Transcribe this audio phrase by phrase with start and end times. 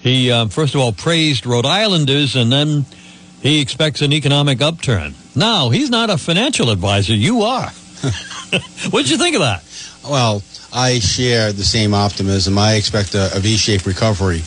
[0.00, 2.86] He, uh, first of all, praised Rhode Islanders and then
[3.42, 5.14] he expects an economic upturn.
[5.34, 7.12] Now, he's not a financial advisor.
[7.12, 7.68] You are.
[8.88, 9.62] what did you think of that?
[10.02, 12.56] Well, I share the same optimism.
[12.56, 14.40] I expect a, V-shaped recovery.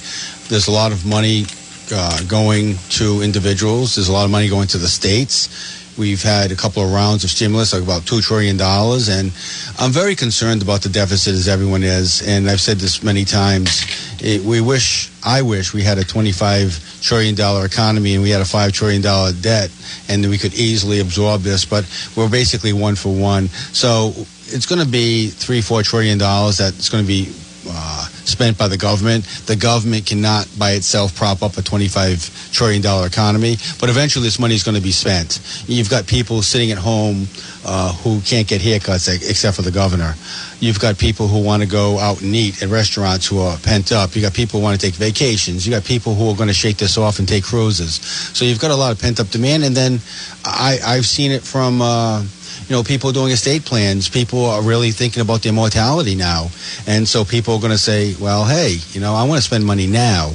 [0.48, 1.46] There's a lot of money
[1.94, 3.94] uh, going to individuals.
[3.94, 5.79] There's a lot of money going to the states.
[6.00, 8.60] We've had a couple of rounds of stimulus, like about $2 trillion.
[8.60, 9.34] And
[9.78, 12.26] I'm very concerned about the deficit, as everyone is.
[12.26, 13.86] And I've said this many times.
[14.22, 17.36] It, we wish, I wish, we had a $25 trillion
[17.66, 19.02] economy and we had a $5 trillion
[19.42, 19.70] debt
[20.08, 21.66] and we could easily absorb this.
[21.66, 21.84] But
[22.16, 23.50] we're basically one for one.
[23.74, 24.14] So
[24.48, 27.26] it's going to be three, four trillion dollars that's going to be
[27.70, 29.26] uh, spent by the government.
[29.46, 34.56] The government cannot by itself prop up a $25 trillion economy, but eventually this money
[34.56, 35.40] is going to be spent.
[35.68, 37.28] You've got people sitting at home
[37.66, 40.16] uh, who can't get haircuts except for the governor.
[40.60, 43.92] You've got people who want to go out and eat at restaurants who are pent
[43.92, 44.16] up.
[44.16, 45.66] You've got people who want to take vacations.
[45.66, 47.96] You've got people who are going to shake this off and take cruises.
[48.36, 49.64] So you've got a lot of pent up demand.
[49.64, 50.00] And then
[50.44, 51.82] I, I've seen it from.
[51.82, 52.24] Uh,
[52.70, 56.50] you know, people doing estate plans, people are really thinking about their mortality now.
[56.86, 59.66] And so people are going to say, well, hey, you know, I want to spend
[59.66, 60.34] money now.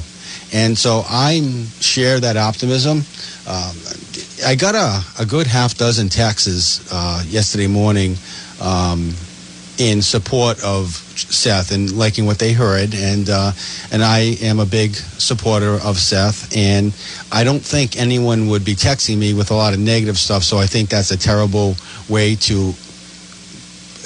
[0.53, 1.39] And so I
[1.79, 3.03] share that optimism.
[3.47, 3.75] Um,
[4.45, 8.15] I got a, a good half dozen texts uh, yesterday morning
[8.61, 9.13] um,
[9.77, 13.51] in support of Seth and liking what they heard, and uh,
[13.91, 16.93] and I am a big supporter of Seth, and
[17.31, 20.43] I don't think anyone would be texting me with a lot of negative stuff.
[20.43, 21.75] So I think that's a terrible
[22.09, 22.73] way to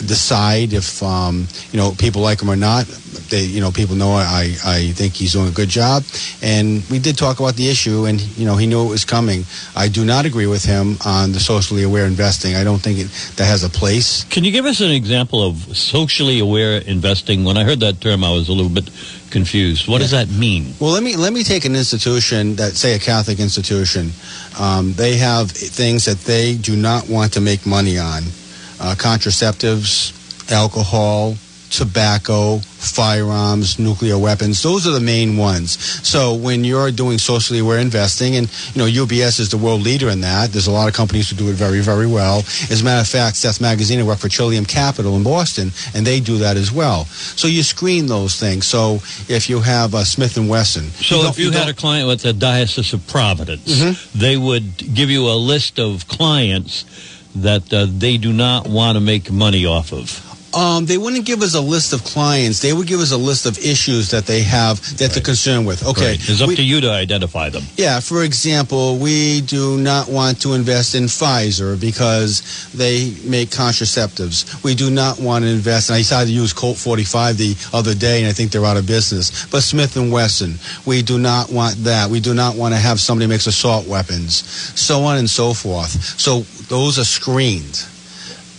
[0.06, 2.86] decide if um, you know people like him or not.
[3.30, 6.04] They, you know, people know I, I think he's doing a good job,
[6.42, 9.46] and we did talk about the issue, and you know, he knew it was coming.
[9.76, 12.56] I do not agree with him on the socially aware investing.
[12.56, 14.24] I don't think it, that has a place.
[14.26, 17.44] Can you give us an example of socially aware investing?
[17.44, 18.90] When I heard that term, I was a little bit
[19.30, 19.88] confused.
[19.88, 20.00] What yeah.
[20.00, 20.74] does that mean?
[20.80, 24.12] Well, let me let me take an institution that, say, a Catholic institution.
[24.60, 28.24] Um, they have things that they do not want to make money on
[28.80, 30.14] uh, contraceptives,
[30.52, 31.36] alcohol,
[31.70, 34.62] tobacco, firearms, nuclear weapons.
[34.64, 35.80] Those are the main ones.
[36.08, 40.10] So when you're doing socially aware investing, and you know UBS is the world leader
[40.10, 40.52] in that.
[40.52, 42.40] There's a lot of companies who do it very, very well.
[42.70, 46.20] As a matter of fact, Seth Magaziner worked for Trillium Capital in Boston, and they
[46.20, 47.06] do that as well.
[47.06, 48.68] So you screen those things.
[48.68, 48.96] So
[49.28, 52.08] if you have a Smith and Wesson, so you if you, you had a client
[52.08, 54.20] with the Diocese of Providence, mm-hmm.
[54.20, 56.86] they would give you a list of clients
[57.36, 60.29] that uh, they do not want to make money off of?
[60.54, 62.60] Um, they wouldn't give us a list of clients.
[62.60, 65.12] They would give us a list of issues that they have that right.
[65.12, 65.86] they're concerned with.
[65.86, 66.30] Okay, right.
[66.30, 67.64] it's up we, to you to identify them.
[67.76, 68.00] Yeah.
[68.00, 74.64] For example, we do not want to invest in Pfizer because they make contraceptives.
[74.64, 75.90] We do not want to invest.
[75.90, 78.78] And I decided to use Colt 45 the other day, and I think they're out
[78.78, 79.46] of business.
[79.48, 80.56] But Smith and Wesson,
[80.86, 82.10] we do not want that.
[82.10, 84.34] We do not want to have somebody makes assault weapons,
[84.80, 85.90] so on and so forth.
[86.20, 87.86] So those are screened.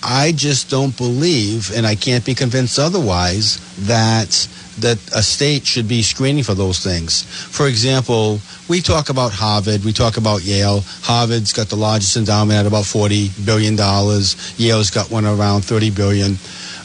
[0.03, 5.87] I just don't believe, and I can't be convinced otherwise, that that a state should
[5.88, 7.22] be screening for those things.
[7.22, 10.83] For example, we talk about Harvard, we talk about Yale.
[11.03, 14.55] Harvard's got the largest endowment at about forty billion dollars.
[14.59, 16.37] Yale's got one around thirty billion,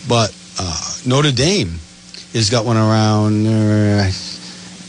[0.09, 1.79] but uh, Notre Dame
[2.33, 3.47] has got one around.
[3.47, 4.11] Uh,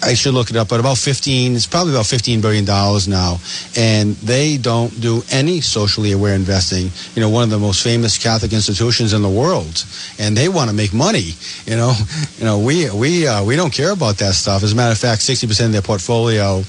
[0.06, 3.38] I should look it up, but about 15, it's probably about $15 billion now.
[3.76, 6.92] And they don't do any socially aware investing.
[7.16, 9.84] You know, one of the most famous Catholic institutions in the world.
[10.20, 11.34] And they want to make money.
[11.66, 11.92] You know,
[12.38, 14.62] you know, we, we, uh, we don't care about that stuff.
[14.62, 16.62] As a matter of fact, 60% of their portfolio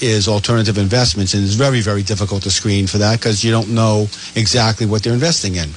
[0.00, 1.34] is alternative investments.
[1.34, 5.02] And it's very, very difficult to screen for that because you don't know exactly what
[5.02, 5.68] they're investing in.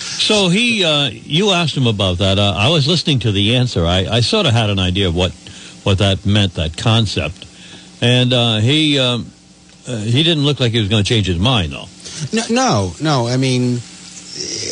[0.00, 2.38] So he, uh, you asked him about that.
[2.38, 3.84] Uh, I was listening to the answer.
[3.84, 5.32] I, I sort of had an idea of what
[5.82, 7.46] what that meant, that concept.
[8.00, 9.30] And uh, he um,
[9.86, 11.86] uh, he didn't look like he was going to change his mind, though.
[12.32, 13.28] No, no, no.
[13.28, 13.80] I mean,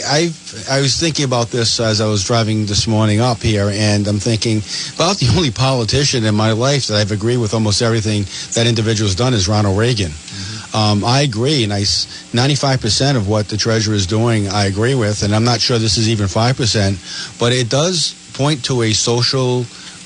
[0.06, 0.32] I
[0.70, 4.18] I was thinking about this as I was driving this morning up here, and I'm
[4.18, 4.58] thinking
[4.94, 8.24] about the only politician in my life that I've agreed with almost everything
[8.54, 10.10] that individual's done is Ronald Reagan.
[10.10, 10.76] Mm-hmm.
[10.76, 15.22] Um, I agree, and I 95% of what the treasurer is doing, I agree with,
[15.22, 19.64] and I'm not sure this is even 5%, but it does point to a social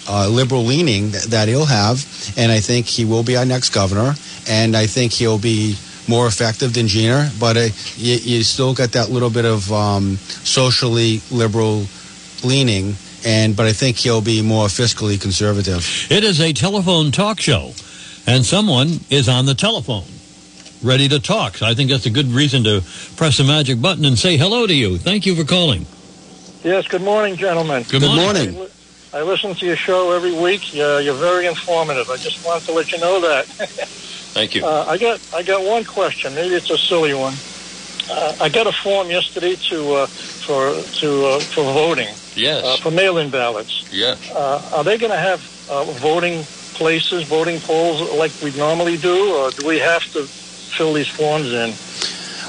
[0.08, 2.04] uh, liberal leaning that, that he'll have,
[2.37, 4.14] and I think he will be our next governor,
[4.49, 5.76] and I think he'll be
[6.08, 7.60] more effective than Gina, but uh,
[7.96, 11.84] you, you, still got that little bit of um, socially liberal
[12.44, 15.87] leaning, and but I think he'll be more fiscally conservative.
[16.10, 17.72] It is a telephone talk show,
[18.26, 20.04] and someone is on the telephone.
[20.82, 21.58] Ready to talk.
[21.58, 22.82] So I think that's a good reason to
[23.16, 24.99] press the magic button and say hello to you.
[24.99, 25.87] Thank you for calling.
[26.64, 27.84] Yes, good morning, gentlemen.
[27.84, 28.54] Good, good morning.
[28.54, 28.71] morning.
[29.14, 30.73] I listen to your show every week.
[30.75, 32.09] You're, you're very informative.
[32.09, 33.44] I just wanted to let you know that.
[34.32, 34.64] Thank you.
[34.64, 36.35] Uh, I got I got one question.
[36.35, 37.35] Maybe it's a silly one.
[38.11, 42.64] Uh, I got a form yesterday to uh, for to uh, for voting yes.
[42.64, 43.87] uh, for mail-in ballots.
[43.93, 44.17] yeah.
[44.35, 46.43] Uh, are they going to have uh, voting
[46.75, 51.53] places, voting polls like we normally do, or do we have to fill these forms
[51.53, 51.70] in?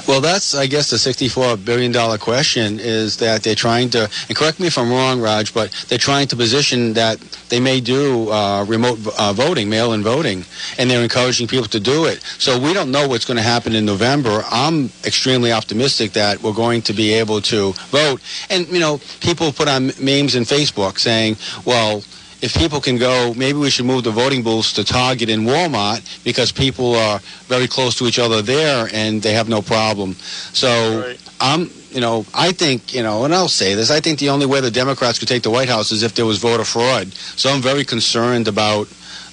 [0.06, 4.60] Well, that's, I guess, the $64 billion question is that they're trying to, and correct
[4.60, 7.18] me if I'm wrong, Raj, but they're trying to position that
[7.48, 10.44] they may do uh, remote uh, voting, mail in voting,
[10.78, 12.20] and they're encouraging people to do it.
[12.38, 14.44] So we don't know what's going to happen in November.
[14.50, 18.20] I'm extremely optimistic that we're going to be able to vote.
[18.50, 22.04] And, you know, people put on memes in Facebook saying, well,
[22.44, 26.00] if people can go, maybe we should move the voting booths to Target and Walmart
[26.24, 27.18] because people are
[27.48, 30.12] very close to each other there and they have no problem.
[30.52, 30.68] So
[31.06, 31.18] Right.
[31.40, 34.44] I'm, you know, I think, you know, and I'll say this, I think the only
[34.44, 37.14] way the Democrats could take the White House is if there was voter fraud.
[37.14, 38.88] So I'm very concerned about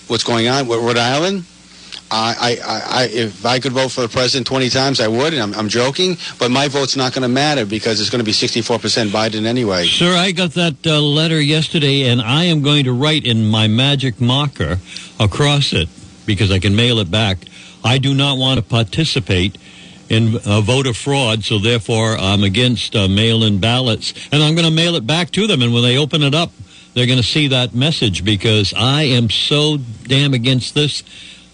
[0.07, 1.43] what's going on with Rhode Island.
[2.11, 5.41] I, I, I, if I could vote for the president 20 times, I would, and
[5.41, 8.33] I'm, I'm joking, but my vote's not going to matter because it's going to be
[8.33, 9.85] 64% Biden anyway.
[9.85, 13.67] Sir, I got that uh, letter yesterday, and I am going to write in my
[13.67, 14.79] magic marker
[15.19, 15.87] across it
[16.25, 17.37] because I can mail it back.
[17.83, 19.57] I do not want to participate
[20.09, 24.73] in uh, voter fraud, so therefore I'm against uh, mail-in ballots, and I'm going to
[24.73, 25.61] mail it back to them.
[25.61, 26.51] And when they open it up,
[26.93, 31.03] they're going to see that message because I am so damn against this.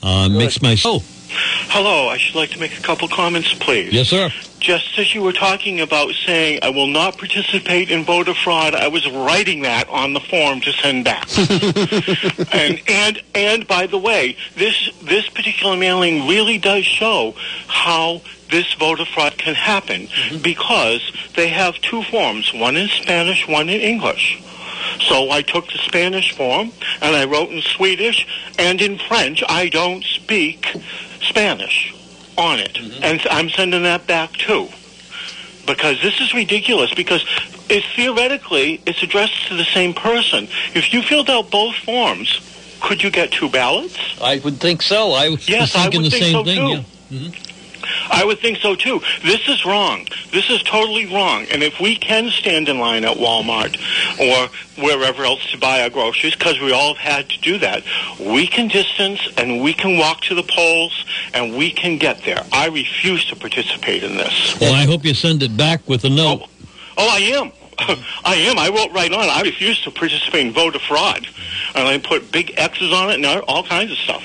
[0.07, 1.03] Uh, makes my oh
[1.69, 3.91] Hello, I should like to make a couple comments, please.
[3.91, 4.29] yes, sir.
[4.59, 8.87] Just as you were talking about saying, I will not participate in voter fraud, I
[8.87, 11.27] was writing that on the form to send back.
[12.53, 17.35] and, and, and by the way, this, this particular mailing really does show
[17.67, 20.07] how this voter fraud can happen
[20.41, 21.01] because
[21.35, 24.41] they have two forms, one in Spanish, one in English.
[24.99, 29.43] So I took the Spanish form and I wrote in Swedish and in French.
[29.47, 30.67] I don't speak
[31.21, 31.93] Spanish
[32.37, 32.73] on it.
[32.73, 33.03] Mm-hmm.
[33.03, 34.67] And I'm sending that back too.
[35.65, 37.25] Because this is ridiculous because
[37.69, 40.45] it's theoretically it's addressed to the same person.
[40.73, 42.39] If you filled out both forms,
[42.81, 43.97] could you get two ballots?
[44.21, 45.11] I would think so.
[45.11, 46.55] I was Yes, I would the think same so thing.
[46.55, 46.67] too.
[47.15, 47.19] Yeah.
[47.19, 47.43] Mm-hmm.
[48.09, 49.01] I would think so too.
[49.23, 50.07] This is wrong.
[50.31, 51.45] This is totally wrong.
[51.51, 53.77] And if we can stand in line at Walmart
[54.19, 54.49] or
[54.81, 57.83] wherever else to buy our groceries, because we all have had to do that,
[58.19, 62.43] we can distance and we can walk to the polls and we can get there.
[62.51, 64.59] I refuse to participate in this.
[64.59, 66.41] Well, I hope you send it back with a note.
[66.43, 66.49] Oh,
[66.97, 67.51] oh I am.
[68.25, 68.57] I am.
[68.57, 69.29] I wrote right on.
[69.29, 71.27] I refuse to participate in voter fraud.
[71.75, 74.23] And I put big X's on it and all kinds of stuff.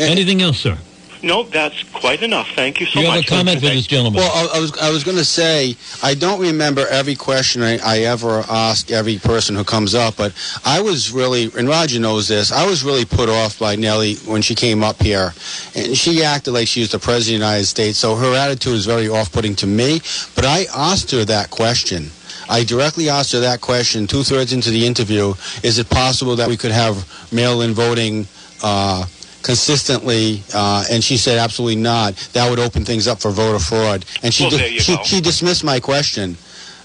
[0.00, 0.78] Anything else, sir?
[1.24, 2.50] No, that's quite enough.
[2.54, 3.06] Thank you so much.
[3.06, 4.20] you have a comment for this gentleman?
[4.20, 7.78] Well, I, I was I was going to say I don't remember every question I,
[7.78, 10.34] I ever ask every person who comes up, but
[10.66, 12.52] I was really and Roger knows this.
[12.52, 15.32] I was really put off by Nellie when she came up here,
[15.74, 17.98] and she acted like she was the president of the United States.
[17.98, 20.00] So her attitude is very off-putting to me.
[20.34, 22.10] But I asked her that question.
[22.50, 25.32] I directly asked her that question two thirds into the interview.
[25.62, 28.26] Is it possible that we could have mail-in voting?
[28.62, 29.06] Uh,
[29.44, 32.16] consistently, uh, and she said absolutely not.
[32.32, 34.96] That would open things up for voter fraud, and she Well, di- there you she,
[34.96, 35.02] go.
[35.04, 36.36] she dismissed my question.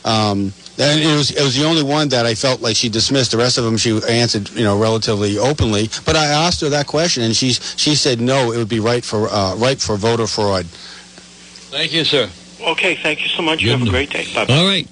[0.06, 3.31] Um, and it was it was the only one that I felt like she dismissed.
[3.31, 5.89] The rest of them she answered, you know, relatively openly.
[6.06, 9.04] But I asked her that question, and she she said no, it would be right
[9.04, 10.66] for uh, right for voter fraud.
[10.66, 12.30] Thank you, sir.
[12.61, 13.61] Okay, thank you so much.
[13.61, 14.25] You Good have a great day.
[14.33, 14.54] Bye-bye.
[14.54, 14.87] All right.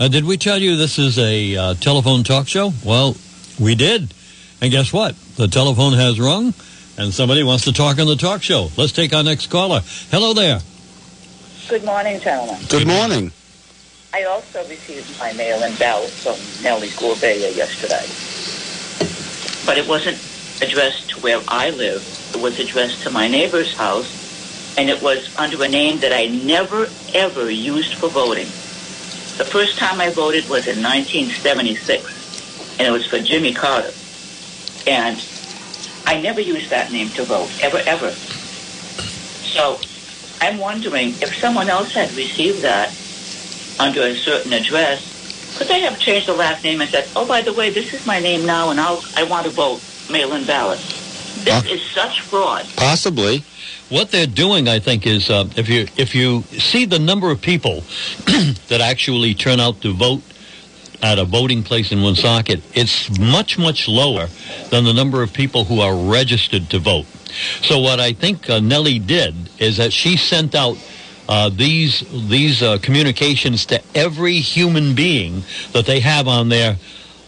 [0.00, 2.72] Uh, did we tell you this is a uh, telephone talk show?
[2.84, 3.16] Well,
[3.58, 4.12] we did.
[4.60, 5.14] And guess what?
[5.38, 6.52] The telephone has rung,
[6.96, 8.72] and somebody wants to talk on the talk show.
[8.76, 9.82] Let's take our next caller.
[10.10, 10.58] Hello there.
[11.68, 12.60] Good morning, gentlemen.
[12.68, 13.30] Good morning.
[14.12, 18.04] I also received my mail and ballot from Nellie Gorbea yesterday.
[19.64, 20.18] But it wasn't
[20.60, 22.02] addressed to where I live.
[22.34, 26.26] It was addressed to my neighbor's house, and it was under a name that I
[26.26, 28.46] never, ever used for voting.
[29.38, 33.92] The first time I voted was in 1976, and it was for Jimmy Carter.
[34.86, 35.22] And
[36.06, 38.10] I never used that name to vote, ever, ever.
[38.10, 39.78] So
[40.40, 42.88] I'm wondering if someone else had received that
[43.78, 47.42] under a certain address, could they have changed the last name and said, "Oh, by
[47.42, 50.78] the way, this is my name now, and I'll I want to vote mail-in ballot."
[51.44, 52.66] This is such fraud.
[52.76, 53.44] Possibly.
[53.88, 57.40] What they're doing, I think, is uh, if you if you see the number of
[57.40, 57.82] people
[58.68, 60.22] that actually turn out to vote
[61.02, 64.28] at a voting place in Woonsocket, it's much much lower
[64.70, 67.06] than the number of people who are registered to vote.
[67.62, 70.76] So what I think uh, Nellie did is that she sent out
[71.28, 76.76] uh, these these uh, communications to every human being that they have on their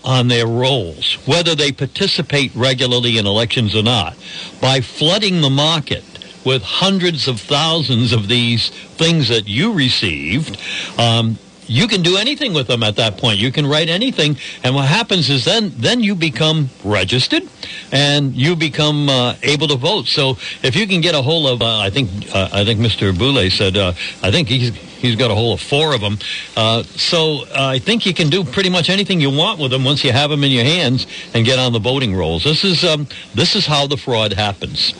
[0.02, 4.16] on their rolls, whether they participate regularly in elections or not,
[4.60, 6.04] by flooding the market
[6.44, 10.58] with hundreds of thousands of these things that you received.
[10.98, 11.38] Um,
[11.70, 13.38] you can do anything with them at that point.
[13.38, 17.44] You can write anything, and what happens is then then you become registered,
[17.92, 20.06] and you become uh, able to vote.
[20.06, 20.30] So
[20.64, 23.16] if you can get a hold of, uh, I think uh, I think Mr.
[23.16, 26.18] Boulay said, uh, I think he's he's got a hold of four of them.
[26.56, 30.02] Uh, so I think you can do pretty much anything you want with them once
[30.02, 32.42] you have them in your hands and get on the voting rolls.
[32.42, 34.92] This is um, this is how the fraud happens.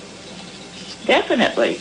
[1.05, 1.81] Definitely.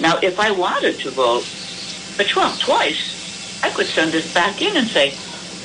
[0.00, 3.19] Now, if I wanted to vote for Trump twice,
[3.62, 5.14] I could send this back in and say,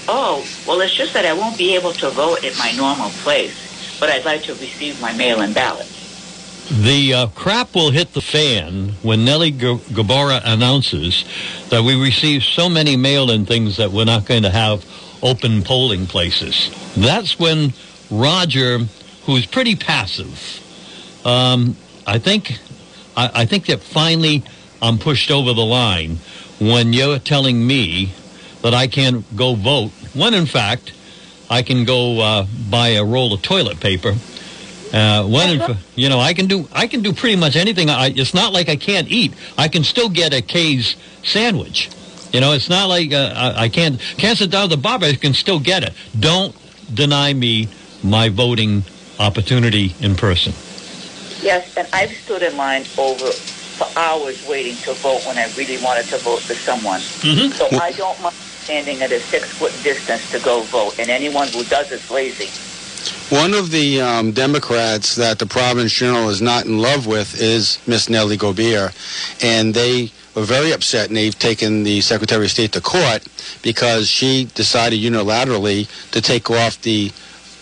[0.07, 3.97] oh, well, it's just that I won't be able to vote at my normal place,
[3.99, 5.87] but I'd like to receive my mail-in ballot.
[6.69, 11.23] The uh, crap will hit the fan when Nellie G- Gorbea announces
[11.69, 14.83] that we received so many mail-in things that we're not going to have
[15.21, 16.71] open polling places.
[16.97, 17.73] That's when
[18.09, 18.79] Roger,
[19.25, 20.61] who's pretty passive,
[21.23, 21.75] um,
[22.07, 22.59] I think,
[23.15, 24.43] I, I think that finally
[24.81, 26.17] I'm pushed over the line
[26.59, 28.13] when you're telling me
[28.61, 30.93] that I can't go vote, when in fact
[31.49, 34.15] I can go uh, buy a roll of toilet paper.
[34.93, 37.89] Uh, when in, you know I can do I can do pretty much anything.
[37.89, 39.33] I, it's not like I can't eat.
[39.57, 41.89] I can still get a Kay's sandwich.
[42.31, 44.99] You know, it's not like uh, I, I can't can't sit down at the bar,
[44.99, 45.93] but I can still get it.
[46.17, 46.55] Don't
[46.93, 47.67] deny me
[48.03, 48.83] my voting
[49.19, 50.53] opportunity in person.
[51.41, 53.29] Yes, and I've stood in line over
[53.77, 57.01] for hours waiting to vote when I really wanted to vote for someone.
[57.21, 57.53] Mhm.
[57.53, 61.63] So I don't mind standing at a six-foot distance to go vote, and anyone who
[61.65, 62.49] does is lazy.
[63.29, 67.77] One of the um, Democrats that the Providence Journal is not in love with is
[67.85, 68.93] Miss Nellie Gorbea,
[69.43, 73.23] and they were very upset, and they've taken the Secretary of State to court
[73.61, 77.11] because she decided unilaterally to take off the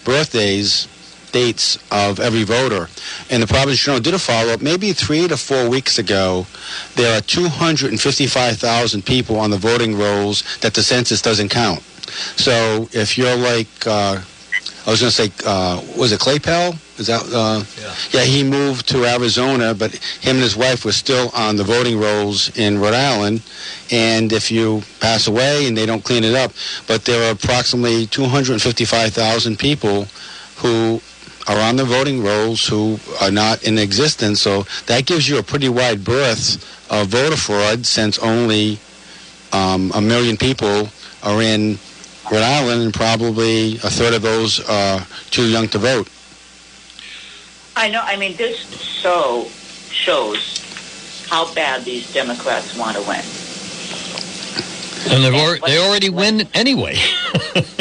[0.05, 0.87] birthdays
[1.33, 2.87] dates of every voter.
[3.29, 6.47] And the Providence Journal did a follow-up maybe three to four weeks ago.
[6.95, 11.81] There are 255,000 people on the voting rolls that the census doesn't count.
[12.37, 14.21] So if you're like, uh,
[14.85, 16.75] I was going to say, uh, was it Claypel?
[16.99, 17.23] Is that?
[17.33, 17.95] Uh, Yeah.
[18.11, 21.99] yeah, he moved to Arizona, but him and his wife were still on the voting
[21.99, 23.41] rolls in Rhode Island.
[23.91, 26.51] And if you pass away and they don't clean it up,
[26.85, 30.05] but there are approximately 255,000 people
[30.57, 31.01] who
[31.47, 34.41] are on the voting rolls who are not in existence.
[34.41, 38.79] So that gives you a pretty wide berth of voter fraud since only
[39.51, 40.89] um, a million people
[41.21, 41.77] are in
[42.31, 46.07] Rhode Island and probably a third of those are too young to vote.
[47.75, 48.01] I know.
[48.03, 49.47] I mean, this so
[49.89, 50.61] shows
[51.29, 53.21] how bad these Democrats want to win.
[55.09, 56.95] And they've already, they already win anyway.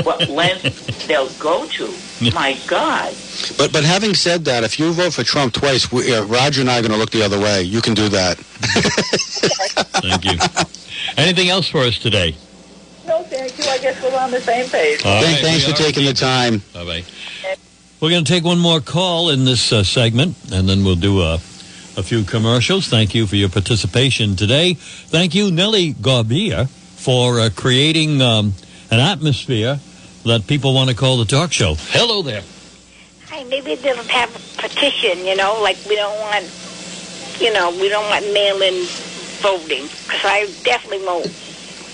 [0.05, 1.95] What length they'll go to.
[2.35, 3.14] My God.
[3.57, 6.71] But but having said that, if you vote for Trump twice, we, uh, Roger and
[6.71, 7.62] I are going to look the other way.
[7.62, 8.37] You can do that.
[10.02, 10.38] Thank you.
[11.17, 12.35] Anything else for us today?
[13.07, 13.64] No, thank you.
[13.71, 15.05] I guess we're on the same page.
[15.05, 16.59] All Thank- right, thanks we for taking the time.
[16.73, 17.05] Bye bye.
[18.00, 21.21] We're going to take one more call in this uh, segment, and then we'll do
[21.23, 22.88] a, a few commercials.
[22.88, 24.75] Thank you for your participation today.
[24.75, 26.69] Thank you, Nellie Gorbea,
[27.03, 28.53] for uh, creating um,
[28.93, 29.81] an atmosphere
[30.25, 31.75] that people want to call the talk show.
[31.77, 32.45] Hello there.
[33.29, 36.45] Hey, maybe they'll have a petition, you know, like we don't want,
[37.41, 38.87] you know, we don't want mail-in
[39.43, 39.83] voting.
[39.83, 41.27] Because I definitely won't.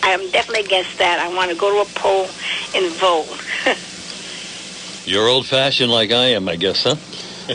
[0.02, 1.18] I am definitely against that.
[1.20, 2.28] I want to go to a poll
[2.74, 3.28] and vote.
[5.06, 6.96] You're old fashioned like I am, I guess, huh?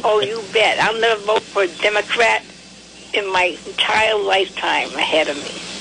[0.03, 0.79] oh, you bet.
[0.79, 2.43] I'll never vote for a Democrat
[3.13, 5.72] in my entire lifetime ahead of me.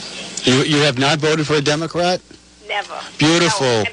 [0.44, 2.20] You you have not voted for a Democrat?
[2.68, 2.98] Never.
[3.18, 3.66] Beautiful.
[3.66, 3.84] No,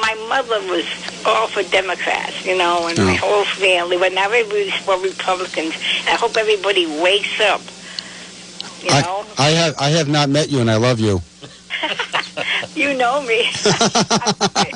[0.00, 0.84] my mother was
[1.24, 3.26] all for Democrats, you know, and my Oh.
[3.26, 5.74] whole family, but now everybody's for Republicans.
[6.06, 7.60] I hope everybody wakes up.
[8.82, 11.20] You know, I, I have I have not met you, and I love you.
[12.74, 13.48] you know me.
[13.64, 14.72] I,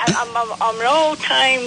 [0.00, 1.60] I'm, I'm, I'm an old time.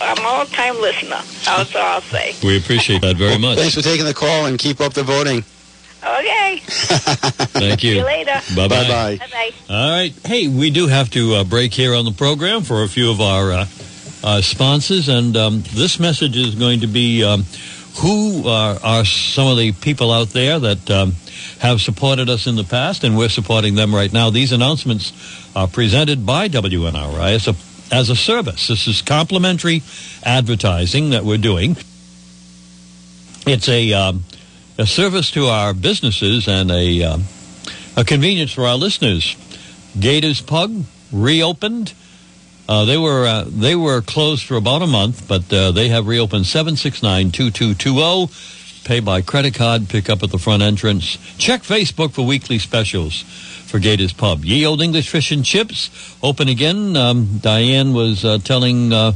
[0.00, 1.20] I'm an old time listener.
[1.44, 2.34] That's all I'll say.
[2.42, 3.58] We appreciate that very much.
[3.58, 5.44] Thanks for taking the call and keep up the voting.
[6.06, 6.60] Okay.
[6.66, 7.90] Thank you.
[7.90, 8.04] See you you.
[8.04, 8.40] later.
[8.54, 8.88] Bye Bye bye.
[8.88, 9.16] bye.
[9.18, 9.74] Bye bye.
[9.74, 10.12] All right.
[10.24, 13.20] Hey, we do have to uh, break here on the program for a few of
[13.20, 13.66] our uh,
[14.22, 17.44] uh, sponsors, and um, this message is going to be um,
[17.98, 21.12] who are, are some of the people out there that um,
[21.60, 24.30] have supported us in the past, and we're supporting them right now.
[24.30, 25.12] These announcements
[25.56, 27.54] are presented by WNRI as a
[27.94, 28.68] as a service.
[28.68, 29.82] This is complimentary
[30.24, 31.76] advertising that we're doing.
[33.46, 34.24] It's a um,
[34.78, 37.24] a service to our businesses and a um,
[37.96, 39.36] a convenience for our listeners.
[39.98, 41.92] Gators Pub reopened
[42.68, 46.06] Uh, they were uh, they were closed for about a month, but uh, they have
[46.08, 48.84] reopened 769-2220.
[48.84, 51.16] Pay by credit card, pick up at the front entrance.
[51.38, 53.22] Check Facebook for weekly specials
[53.66, 54.44] for Gators Pub.
[54.44, 55.90] Ye Old English Fish and Chips
[56.22, 56.96] open again.
[56.96, 59.12] Um, Diane was uh, telling uh,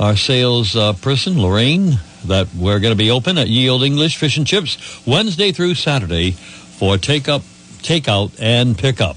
[0.00, 4.16] our sales uh, person Lorraine that we're going to be open at Ye Old English
[4.16, 7.42] Fish and Chips Wednesday through Saturday for take up,
[7.82, 9.16] takeout, and pickup.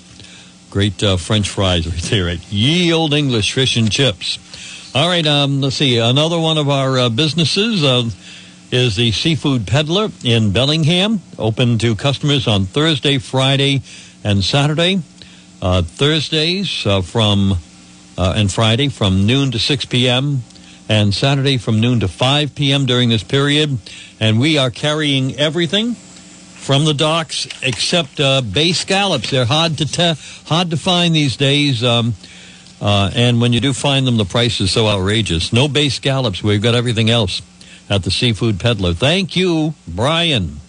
[0.69, 4.39] Great uh, French fries right there at Ye Old English Fish and Chips.
[4.95, 5.97] All right, um, let's see.
[5.97, 8.09] Another one of our uh, businesses uh,
[8.71, 13.81] is the Seafood Peddler in Bellingham, open to customers on Thursday, Friday,
[14.23, 15.01] and Saturday.
[15.61, 17.57] Uh, Thursdays uh, from
[18.17, 20.43] uh, and Friday from noon to 6 p.m.
[20.89, 22.85] and Saturday from noon to 5 p.m.
[22.85, 23.77] during this period.
[24.19, 29.31] And we are carrying everything from the docks except uh, bay scallops.
[29.31, 31.83] They're hard to te- hard to find these days.
[31.83, 32.13] Um,
[32.81, 35.53] uh, and when you do find them, the price is so outrageous.
[35.53, 36.43] No bay scallops.
[36.43, 37.41] We've got everything else
[37.89, 38.93] at the Seafood Peddler.
[38.93, 40.61] Thank you, Brian.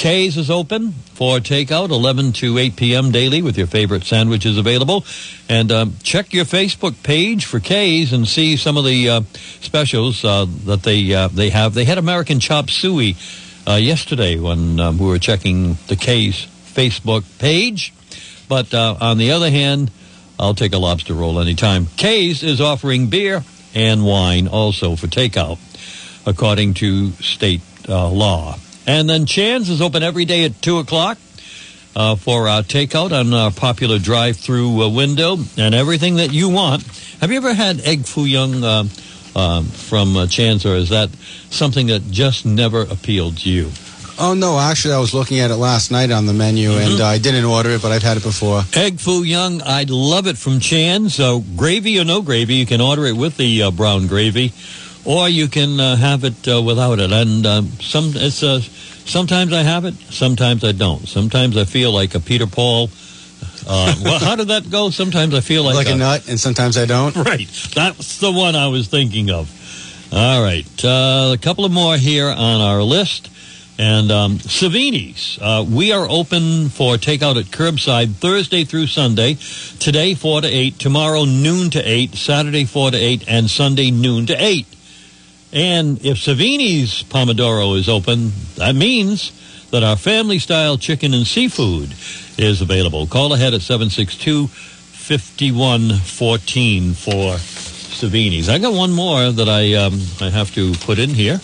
[0.00, 3.10] Kay's is open for takeout 11 to 8 p.m.
[3.10, 5.04] daily with your favorite sandwiches available.
[5.46, 9.20] And um, check your Facebook page for Kay's and see some of the uh,
[9.60, 11.74] specials uh, that they uh, they have.
[11.74, 13.14] They had American Chop Suey
[13.68, 17.92] uh, yesterday when um, we were checking the Kay's Facebook page.
[18.48, 19.90] But uh, on the other hand,
[20.38, 21.88] I'll take a lobster roll anytime.
[21.98, 25.58] Kay's is offering beer and wine also for takeout,
[26.26, 28.56] according to state uh, law.
[28.90, 31.16] And then Chan's is open every day at 2 o'clock
[31.94, 36.82] uh, for our takeout on our popular drive-through uh, window and everything that you want.
[37.20, 38.84] Have you ever had egg foo young uh,
[39.36, 41.08] uh, from uh, Chan's, or is that
[41.50, 43.70] something that just never appealed to you?
[44.18, 46.92] Oh no, actually, I was looking at it last night on the menu, Mm-hmm.
[46.92, 48.62] and uh, I didn't order it, but I've had it before.
[48.74, 51.10] Egg foo young, I'd love it from Chan.
[51.10, 54.52] So gravy or no gravy, you can order it with the uh, brown gravy,
[55.04, 57.12] or you can uh, have it uh, without it.
[57.12, 61.06] And um, some, it's uh, sometimes I have it, sometimes I don't.
[61.08, 62.90] Sometimes I feel like a Peter Paul.
[63.66, 64.90] Uh, well, how did that go?
[64.90, 67.14] Sometimes I feel like, Like a nut, and sometimes I don't.
[67.30, 69.48] Right, that's the one I was thinking of.
[70.12, 73.30] All right, uh, a couple of more here on our list.
[73.78, 79.38] And um, Savini's, uh, we are open for takeout at curbside Thursday through Sunday.
[79.78, 80.78] Today, 4 to 8.
[80.78, 82.14] Tomorrow, noon to 8.
[82.14, 83.24] Saturday, 4 to 8.
[83.26, 84.66] And Sunday, noon to 8.
[85.52, 89.32] And if Savini's Pomodoro is open, that means
[89.70, 91.94] that our family style chicken and seafood
[92.38, 93.06] is available.
[93.06, 98.48] Call ahead at 762 5114 for Savini's.
[98.48, 101.40] I got one more that I, um, I have to put in here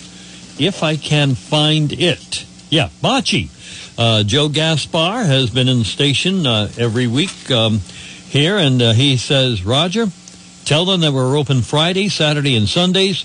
[0.59, 2.47] if I can find it.
[2.71, 3.51] Yeah, Bocce.
[3.99, 7.81] Uh, Joe Gaspar has been in the station uh, every week um,
[8.29, 10.07] here, and uh, he says, Roger,
[10.65, 13.25] tell them that we're open Friday, Saturday, and Sundays.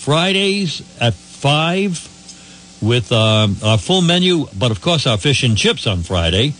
[0.00, 5.86] Fridays at 5 with um, our full menu, but of course our fish and chips
[5.86, 6.54] on Friday.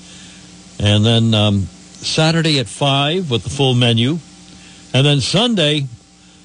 [0.79, 4.19] And then um, Saturday at 5 with the full menu.
[4.93, 5.87] And then Sunday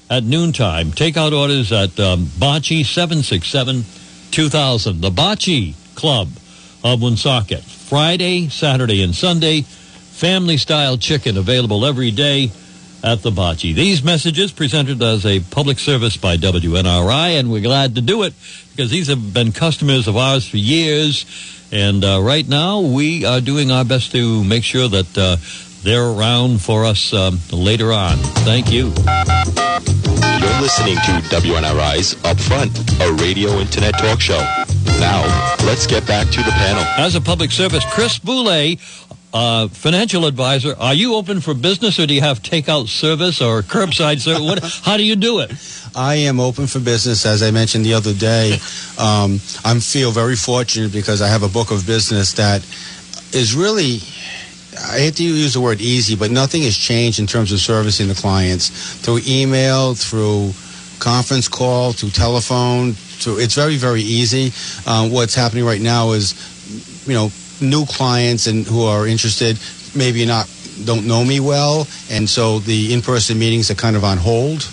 [0.08, 0.90] at noontime.
[0.92, 3.84] Takeout orders at um, Bocce 767
[4.30, 5.00] 2000.
[5.02, 6.28] The Bocce Club
[6.82, 7.62] of Woonsocket.
[7.62, 9.60] Friday, Saturday, and Sunday.
[9.62, 12.50] Family style chicken available every day
[13.02, 13.74] at the Bocce.
[13.74, 18.34] These messages presented as a public service by WNRI, and we're glad to do it
[18.70, 21.24] because these have been customers of ours for years.
[21.72, 25.36] And uh, right now, we are doing our best to make sure that uh,
[25.82, 28.16] they're around for us um, later on.
[28.44, 28.92] Thank you.
[30.36, 34.38] You're listening to WNRI's Upfront, a radio internet talk show.
[34.98, 35.22] Now,
[35.64, 36.82] let's get back to the panel.
[36.96, 38.78] As a public service, Chris Boulay,
[39.32, 43.62] uh, financial advisor, are you open for business or do you have takeout service or
[43.62, 44.42] curbside service?
[44.42, 45.52] What, how do you do it?
[45.94, 48.58] I am open for business, as I mentioned the other day.
[48.98, 52.62] Um, I feel very fortunate because I have a book of business that
[53.34, 53.96] is really.
[54.88, 58.08] I hate to use the word easy, but nothing has changed in terms of servicing
[58.08, 58.70] the clients
[59.04, 60.52] through email, through
[60.98, 62.94] conference call, through telephone.
[62.94, 64.50] Through, it's very, very easy.
[64.90, 66.32] Um, what's happening right now is,
[67.06, 69.58] you know, new clients and who are interested
[69.94, 70.48] maybe not
[70.84, 74.68] don't know me well, and so the in-person meetings are kind of on hold.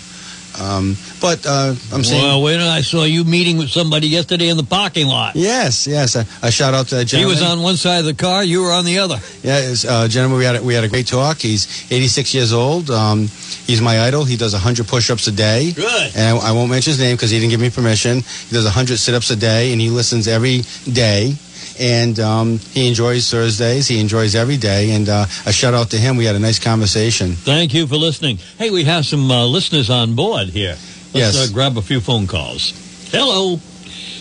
[0.60, 2.22] Um, but uh, I'm saying.
[2.22, 2.70] Well, wait a minute.
[2.70, 5.34] I saw you meeting with somebody yesterday in the parking lot.
[5.34, 6.14] Yes, yes.
[6.14, 7.36] I, shout out to that gentleman.
[7.36, 9.16] He was on one side of the car, you were on the other.
[9.42, 11.38] Yeah, uh, gentlemen, we had a, we had a great talk.
[11.38, 12.90] He's 86 years old.
[12.90, 13.22] Um,
[13.66, 14.24] he's my idol.
[14.24, 15.72] He does 100 push-ups a day.
[15.72, 16.12] Good.
[16.14, 18.18] And I, I won't mention his name because he didn't give me permission.
[18.18, 21.34] He does 100 sit-ups a day, and he listens every day.
[21.78, 23.88] And um, he enjoys Thursdays.
[23.88, 26.16] He enjoys every day, and uh, a shout out to him.
[26.16, 27.32] We had a nice conversation.
[27.32, 28.38] Thank you for listening.
[28.58, 30.76] Hey, we have some uh, listeners on board here.
[31.12, 31.50] Let's Yes.
[31.50, 32.72] uh, grab a few phone calls.
[33.12, 33.60] Hello.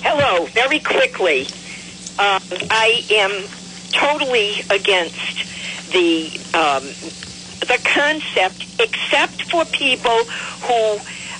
[0.04, 1.42] Hello, very quickly.
[2.20, 3.32] Um, I am
[3.92, 6.84] totally against the um,
[7.62, 10.24] the concept, except for people
[10.68, 10.98] who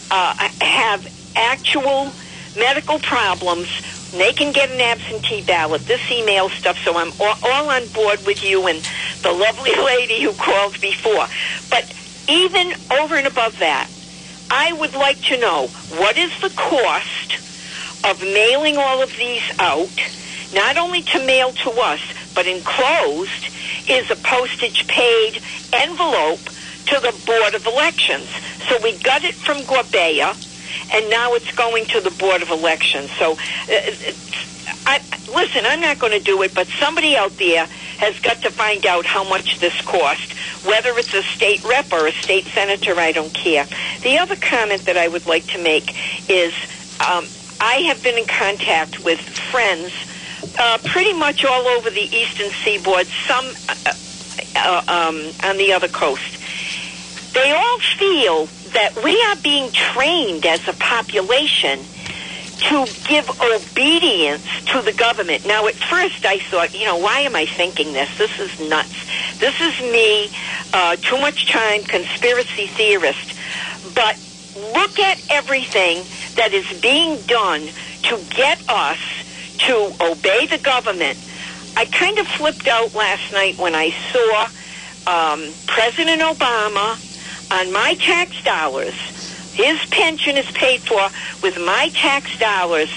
[0.10, 2.12] uh, have actual
[2.58, 3.68] medical problems.
[4.14, 5.82] They can get an absentee ballot.
[5.88, 8.80] This email stuff, so I'm all, all on board with you and
[9.24, 11.28] the lovely lady who called before.
[11.72, 11.92] But
[12.28, 13.90] even over and above that,
[14.52, 17.40] I would like to know what is the cost
[18.04, 19.90] of mailing all of these out,
[20.54, 22.02] not only to mail to us,
[22.36, 23.50] but enclosed
[23.88, 25.42] is a postage paid
[25.74, 26.52] envelope
[26.86, 28.30] to the Board of Elections.
[28.70, 30.38] So we got it from Gorbea,
[30.92, 33.12] and now it's going to the Board of Elections.
[33.12, 34.14] So, uh,
[34.86, 35.00] I,
[35.34, 37.66] listen, I'm not going to do it, but somebody out there
[37.98, 40.34] has got to find out how much this cost.
[40.66, 43.66] Whether it's a state rep or a state senator, I don't care.
[44.02, 45.90] The other comment that I would like to make
[46.30, 46.54] is
[47.00, 47.26] um,
[47.60, 49.94] I have been in contact with friends
[50.60, 53.94] uh, pretty much all over the eastern seaboard, some uh,
[54.56, 57.34] uh, um, on the other coast.
[57.34, 61.80] They all feel that we are being trained as a population
[62.70, 65.46] to give obedience to the government.
[65.46, 68.10] Now, at first, I thought, you know, why am I thinking this?
[68.18, 68.96] This is nuts.
[69.40, 70.32] This is me,
[70.74, 73.34] uh, too much time, conspiracy theorist.
[73.94, 74.18] But
[74.56, 76.04] look at everything
[76.36, 77.68] that is being done
[78.04, 79.00] to get us
[79.60, 81.18] to obey the government.
[81.76, 84.48] I kind of flipped out last night when I saw
[85.06, 86.98] um, President Obama
[87.54, 88.94] on my tax dollars.
[89.54, 91.08] His pension is paid for
[91.44, 92.90] with my tax dollars,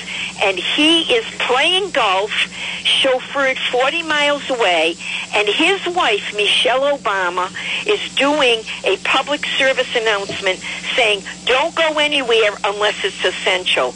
[0.43, 2.31] and he is playing golf,
[2.83, 4.97] chauffeured 40 miles away,
[5.35, 7.53] and his wife, Michelle Obama,
[7.87, 10.59] is doing a public service announcement
[10.95, 13.95] saying, don't go anywhere unless it's essential.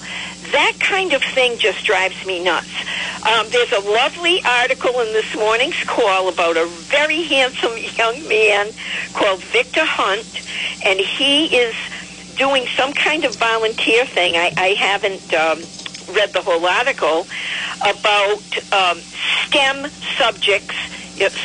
[0.53, 2.69] That kind of thing just drives me nuts.
[3.27, 8.73] Um, there's a lovely article in this morning's call about a very handsome young man
[9.13, 10.27] called Victor Hunt,
[10.85, 11.75] and he is
[12.37, 14.35] doing some kind of volunteer thing.
[14.37, 15.59] I, I haven't um,
[16.15, 17.27] read the whole article
[17.83, 18.99] about um,
[19.47, 20.77] STEM subjects,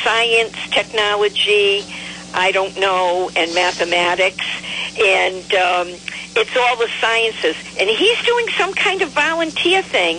[0.03, 1.83] science, technology,
[2.35, 4.45] I don't know, and mathematics,
[4.99, 5.87] and um,
[6.35, 7.55] it's all the sciences.
[7.79, 10.17] And he's doing some kind of volunteer thing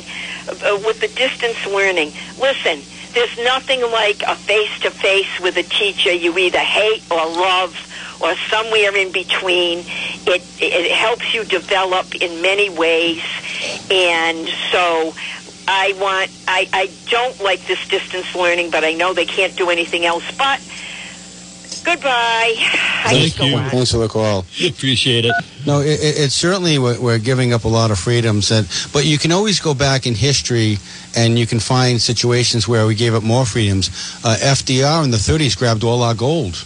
[0.49, 2.13] uh, with the distance learning.
[2.41, 2.81] Listen,
[3.13, 7.75] there's nothing like a face to face with a teacher you either hate or love
[8.21, 9.85] or somewhere in between.
[10.27, 13.23] It it helps you develop in many ways,
[13.91, 15.15] and so.
[15.69, 16.31] I want.
[16.47, 20.23] I, I don't like this distance learning, but I know they can't do anything else.
[20.39, 20.61] But
[21.87, 22.55] goodbye.
[23.05, 23.57] Thank could go you.
[23.57, 23.71] on.
[23.71, 24.45] Thanks for the call.
[24.67, 25.33] Appreciate it.
[25.67, 29.07] No, it, it, it's certainly we're, we're giving up a lot of freedoms, and but
[29.07, 30.79] you can always go back in history
[31.17, 33.89] and you can find situations where we gave up more freedoms.
[34.25, 36.65] Uh, FDR in the 30s grabbed all our gold.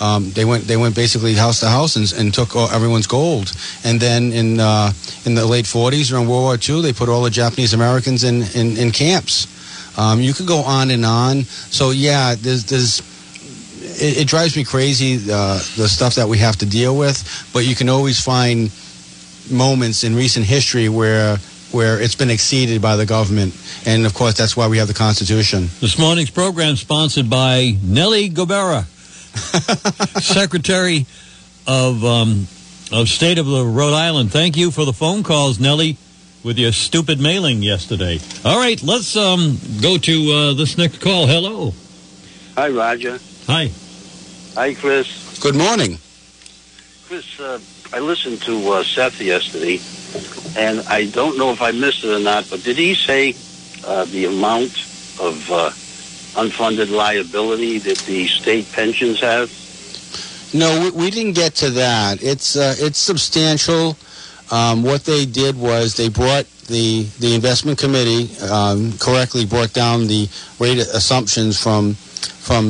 [0.00, 3.52] Um, they went they went basically house to house and, and took all, everyone's gold.
[3.84, 4.92] And then in uh,
[5.24, 8.42] in the late 40s around World War II, they put all the Japanese Americans in
[8.54, 9.46] in, in camps.
[9.98, 11.44] Um, you could go on and on.
[11.44, 13.00] So yeah, there's there's
[13.94, 17.50] it, it drives me crazy uh, the stuff that we have to deal with.
[17.52, 18.70] But you can always find
[19.50, 21.38] moments in recent history where
[21.72, 24.94] where it's been exceeded by the government, and of course that's why we have the
[24.94, 25.68] Constitution.
[25.80, 28.84] This morning's program sponsored by Nellie Gorbea,
[30.22, 31.06] Secretary
[31.66, 32.46] of um,
[32.92, 34.30] of State of the Rhode Island.
[34.30, 35.96] Thank you for the phone calls, Nellie,
[36.44, 38.20] with your stupid mailing yesterday.
[38.44, 41.26] All right, let's um, go to uh, this next call.
[41.26, 41.72] Hello.
[42.56, 43.18] Hi, Roger.
[43.46, 43.70] Hi.
[44.54, 45.38] Hi, Chris.
[45.40, 45.98] Good morning.
[47.06, 47.58] Chris, uh,
[47.90, 49.80] I listened to uh, Seth yesterday,
[50.60, 53.34] and I don't know if I missed it or not, but did he say
[53.86, 54.72] uh, the amount
[55.18, 55.70] of uh,
[56.38, 59.50] unfunded liability that the state pensions have?
[60.52, 62.22] No, we, we didn't get to that.
[62.22, 63.96] It's uh, it's substantial.
[64.50, 70.08] Um, what they did was they brought the the investment committee um, correctly brought down
[70.08, 72.68] the rate assumptions from from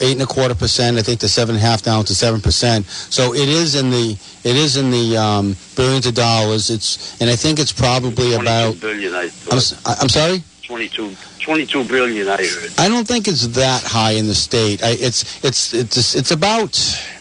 [0.00, 2.40] eight and a quarter percent, I think, to seven and a half down to seven
[2.40, 2.86] percent.
[2.86, 6.70] So it is in the it is in the um, billions of dollars.
[6.70, 8.80] It's and I think it's probably about.
[8.80, 9.54] billion, I I'm, thought.
[9.56, 10.42] s- I- I'm sorry.
[10.66, 12.72] 22, 22 billion, I heard.
[12.78, 14.82] I don't think it's that high in the state.
[14.82, 16.70] I, it's it's it's it's about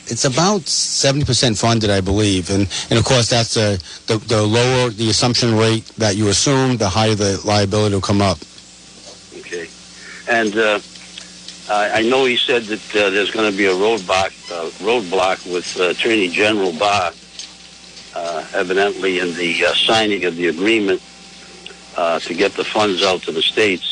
[0.07, 4.41] it's about seventy percent funded, I believe, and and of course that's the, the the
[4.41, 8.37] lower the assumption rate that you assume, the higher the liability will come up.
[9.39, 9.67] Okay.
[10.29, 10.79] And uh,
[11.73, 15.51] I, I know he said that uh, there's going to be a roadblock, uh, roadblock
[15.51, 17.12] with uh, Attorney General Barr,
[18.15, 21.01] uh, evidently in the uh, signing of the agreement
[21.97, 23.89] uh, to get the funds out to the states.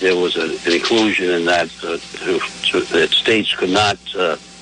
[0.00, 3.98] There was a, an inclusion in that to, to, that states could not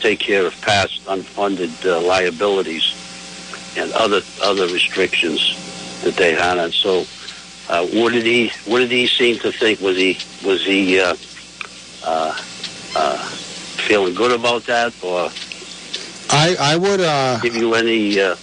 [0.00, 1.72] take care of past unfunded
[2.04, 2.94] liabilities
[3.76, 5.40] and other other restrictions
[6.02, 6.58] that they had.
[6.58, 7.04] And so,
[7.68, 9.80] what did he what did he seem to think?
[9.80, 11.00] Was he was he
[12.08, 12.34] uh,
[12.96, 13.16] uh,
[13.86, 15.30] feeling good about that, or
[16.30, 18.20] I I would uh, give you any?
[18.20, 18.36] Uh,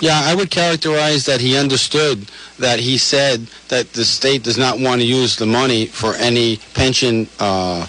[0.00, 2.26] Yeah, I would characterize that he understood
[2.58, 6.56] that he said that the state does not want to use the money for any
[6.72, 7.84] pension uh,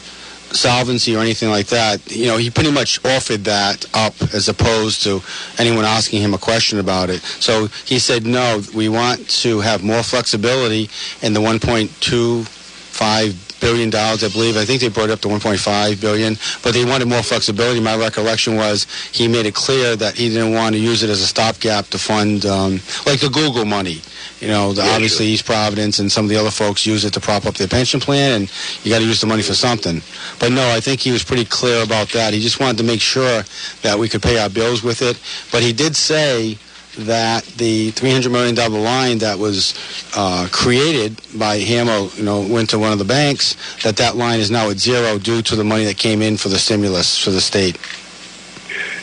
[0.51, 2.11] solvency or anything like that.
[2.11, 5.21] You know, he pretty much offered that up as opposed to
[5.57, 7.21] anyone asking him a question about it.
[7.39, 10.89] So he said, no, we want to have more flexibility
[11.21, 14.57] in the 1.25 billion dollars, I believe.
[14.57, 17.79] I think they brought it up to 1.5 billion, but they wanted more flexibility.
[17.79, 21.21] My recollection was he made it clear that he didn't want to use it as
[21.21, 24.01] a stopgap to fund, um, like the Google money.
[24.41, 27.13] You know, the, Yeah, obviously East Providence and some of the other folks use it
[27.13, 28.51] to prop up their pension plan, and
[28.83, 30.01] you got to use the money for something.
[30.39, 32.33] But no, I think he was pretty clear about that.
[32.33, 33.43] He just wanted to make sure
[33.83, 35.19] that we could pay our bills with it.
[35.51, 36.57] But he did say
[36.97, 39.73] that the $300 million line that was
[40.15, 44.39] uh, created by Hamel, you know, went to one of the banks, that that line
[44.39, 47.31] is now at zero due to the money that came in for the stimulus for
[47.31, 47.77] the state.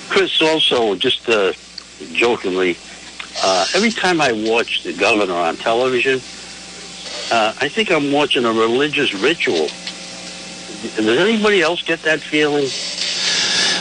[0.09, 1.53] Chris, also, just uh,
[2.12, 2.77] jokingly,
[3.42, 6.20] uh, every time I watch the governor on television,
[7.31, 9.68] uh, I think I'm watching a religious ritual.
[10.96, 12.68] Does anybody else get that feeling?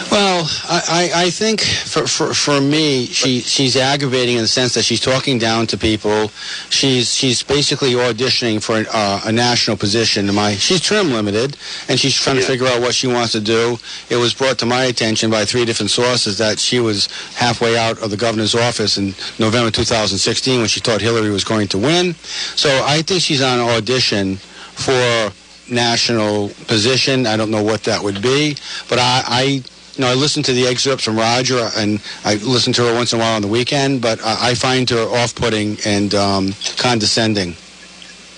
[0.10, 4.84] Well, I, I, think for, for, for me, she, she's aggravating in the sense that
[4.84, 6.30] she's talking down to people.
[6.70, 10.34] She's she's basically auditioning for an, uh, a national position.
[10.34, 11.58] My she's term limited,
[11.90, 13.78] and she's trying to figure out what she wants to do.
[14.10, 18.02] It was brought to my attention by three different sources that she was halfway out
[18.02, 22.14] of the governor's office in November 2016 when she thought Hillary was going to win.
[22.56, 25.32] So I think she's on audition for
[25.70, 27.28] national position.
[27.28, 28.56] I don't know what that would be,
[28.90, 29.24] but I.
[29.28, 29.64] I
[29.98, 33.14] you know, I listen to the excerpts from Roger, and I listen to her once
[33.14, 34.02] in a while on the weekend.
[34.02, 37.56] But I, I find her off-putting and um, condescending.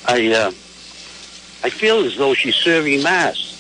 [0.08, 0.52] I uh,
[1.64, 3.48] I feel as though she's serving mass.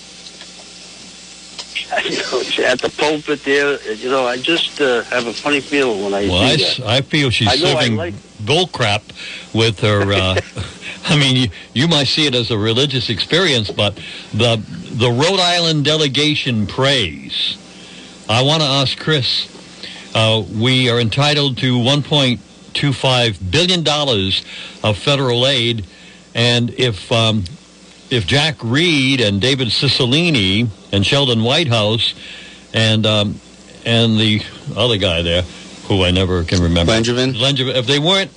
[2.03, 3.81] You know, she's at the pulpit there.
[3.95, 6.77] You know, I just uh, have a funny feeling when I Well, I, see s-
[6.77, 6.85] that.
[6.85, 8.13] I feel she's I serving like-
[8.45, 8.69] bull
[9.55, 10.13] with her.
[10.13, 10.39] Uh,
[11.05, 13.95] I mean, you, you might see it as a religious experience, but
[14.33, 14.57] the
[14.91, 17.57] the Rhode Island delegation prays.
[18.29, 19.47] I want to ask Chris.
[20.13, 24.45] Uh, we are entitled to 1.25 billion dollars
[24.83, 25.87] of federal aid,
[26.35, 27.45] and if um,
[28.11, 32.13] if Jack Reed and David Cicilline and Sheldon Whitehouse
[32.71, 33.41] and um,
[33.83, 34.43] and the
[34.75, 35.41] other guy there,
[35.87, 36.91] who I never can remember?
[36.91, 38.29] Benjamin, if they weren't,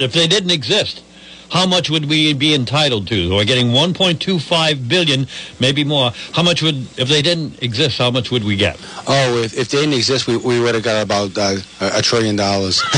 [0.00, 1.04] if they didn't exist,
[1.50, 3.34] how much would we be entitled to?
[3.34, 5.26] We're getting 1.25 billion,
[5.60, 6.12] maybe more.
[6.32, 8.76] How much would, if they didn't exist, how much would we get?
[9.06, 12.36] Oh, if, if they didn't exist, we, we would have got about uh, a, trillion
[12.36, 12.82] dollars.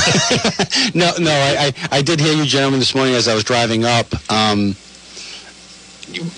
[0.95, 3.85] no, no, I, I, I did hear you gentlemen this morning as I was driving
[3.85, 4.07] up.
[4.31, 4.77] Um,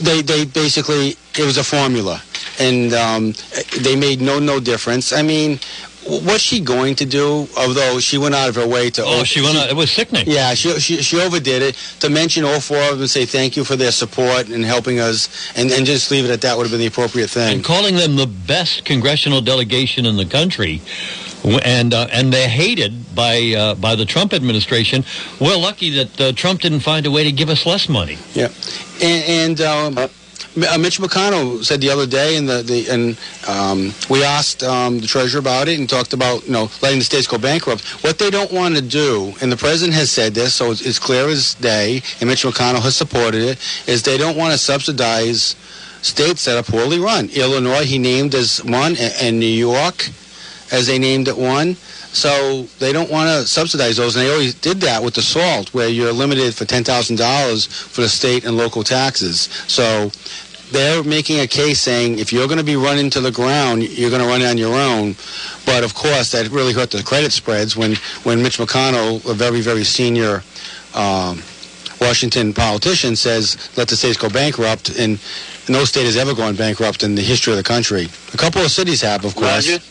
[0.01, 2.23] they, they basically, it was a formula.
[2.59, 3.35] And um,
[3.81, 5.13] they made no, no difference.
[5.13, 5.61] I mean,
[6.07, 7.47] what's she going to do?
[7.57, 9.03] Although she went out of her way to...
[9.05, 9.57] Oh, she went.
[9.59, 10.25] out- It was sickening.
[10.27, 11.75] Yeah, she, she she overdid it.
[12.01, 14.99] To mention all four of them and say thank you for their support and helping
[15.01, 17.55] us, and, and just leave it at that would have been the appropriate thing.
[17.57, 20.81] and calling them the best congressional delegation in the country,
[21.63, 25.05] and uh, and they're hated by uh, by the Trump administration.
[25.41, 28.19] We're lucky that uh, Trump didn't find a way to give us less money.
[28.35, 28.49] Yeah,
[29.03, 30.11] and, and um,
[30.57, 34.99] uh, Mitch McConnell said the other day, and the, the and um, we asked um,
[34.99, 37.83] the treasurer about it and talked about you know letting the states go bankrupt.
[38.03, 40.99] What they don't want to do, and the president has said this, so it's, it's
[40.99, 45.55] clear as day, and Mitch McConnell has supported it, is they don't want to subsidize
[46.03, 47.29] states that are poorly run.
[47.31, 50.09] Illinois, he named as one, and, and New York,
[50.73, 51.77] as they named it one.
[52.13, 55.73] So they don't want to subsidize those, and they always did that with the salt,
[55.73, 59.49] where you're limited for ten thousand dollars for the state and local taxes.
[59.69, 60.11] So
[60.73, 64.11] they're making a case saying if you're going to be running to the ground, you're
[64.11, 65.15] going to run it on your own.
[65.67, 67.95] But of course, that really hurt the credit spreads when
[68.25, 70.43] when Mitch McConnell, a very very senior.
[70.95, 71.43] Um,
[72.01, 75.21] Washington politician says let the states go bankrupt, and
[75.69, 78.09] no state has ever gone bankrupt in the history of the country.
[78.33, 79.71] A couple of cities have, of course.
[79.71, 79.85] Roger,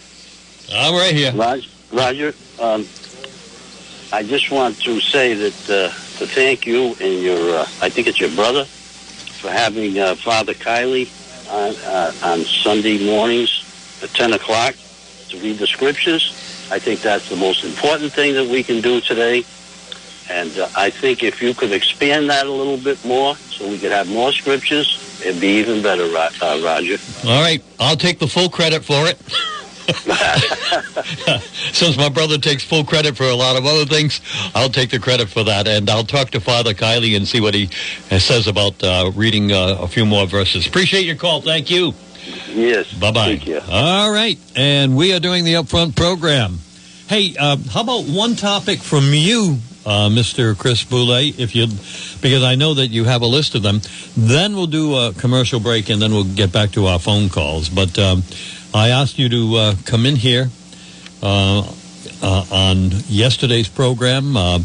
[0.74, 1.32] I'm right here.
[1.34, 2.34] Roger, Roger.
[2.60, 2.86] Um,
[4.12, 8.08] I just want to say that uh, to thank you and your, uh, I think
[8.08, 11.08] it's your brother, for having uh, Father Kiley
[11.50, 13.64] on, uh, on Sunday mornings
[14.04, 14.76] at 10 o'clock
[15.30, 16.34] to read the scriptures.
[16.72, 19.44] I think that's the most important thing that we can do today.
[20.30, 23.80] And uh, I think if you could expand that a little bit more so we
[23.80, 26.98] could have more scriptures, it'd be even better, uh, Roger.
[27.26, 29.20] All right, I'll take the full credit for it.
[31.74, 34.22] Since my brother takes full credit for a lot of other things,
[34.54, 35.68] I'll take the credit for that.
[35.68, 37.68] And I'll talk to Father Kiley and see what he
[38.20, 40.68] says about uh, reading uh, a few more verses.
[40.68, 41.42] Appreciate your call.
[41.42, 41.94] Thank you.
[42.50, 42.92] Yes.
[42.94, 43.26] Bye bye.
[43.26, 43.62] Thank you.
[43.70, 44.38] All right.
[44.56, 46.60] And we are doing the upfront program.
[47.08, 50.56] Hey, uh, how about one topic from you, uh, Mr.
[50.56, 51.66] Chris Boulay, if you,
[52.22, 53.82] because I know that you have a list of them.
[54.16, 57.70] Then we'll do a commercial break and then we'll get back to our phone calls.
[57.70, 58.24] But um,
[58.74, 60.50] I asked you to uh, come in here
[61.24, 61.72] uh,
[62.22, 64.60] uh, on yesterday's program, uh,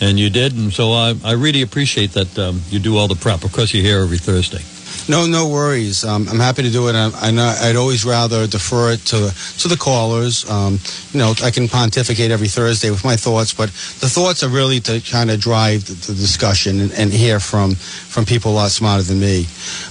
[0.00, 0.56] and you did.
[0.56, 3.44] And so I, I really appreciate that um, you do all the prep.
[3.44, 4.62] Of course, you're here every Thursday.
[5.08, 6.04] No, no worries.
[6.04, 6.94] Um, I'm happy to do it.
[6.94, 10.48] I, I I'd always rather defer it to to the callers.
[10.50, 10.78] Um,
[11.12, 13.68] you know, I can pontificate every Thursday with my thoughts, but
[14.00, 17.74] the thoughts are really to kind of drive the, the discussion and, and hear from
[17.74, 19.46] from people a lot smarter than me.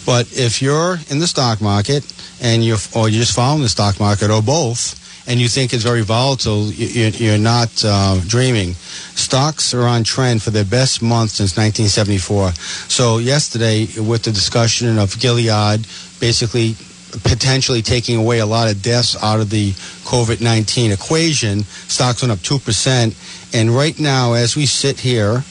[0.06, 2.06] But if you're in the stock market
[2.42, 4.99] and you're or you're just following the stock market or both,
[5.30, 8.74] and you think it's very volatile, you, you- you're not uh, dreaming.
[9.16, 12.52] Stocks are on trend for their best month since 1974.
[12.90, 15.86] So yesterday, with the discussion of Gilead,
[16.20, 16.76] basically
[17.24, 19.72] potentially taking away a lot of deaths out of the
[20.10, 23.16] COVID-19 equation, stocks went up two percent.
[23.54, 25.44] And right now, as we sit here,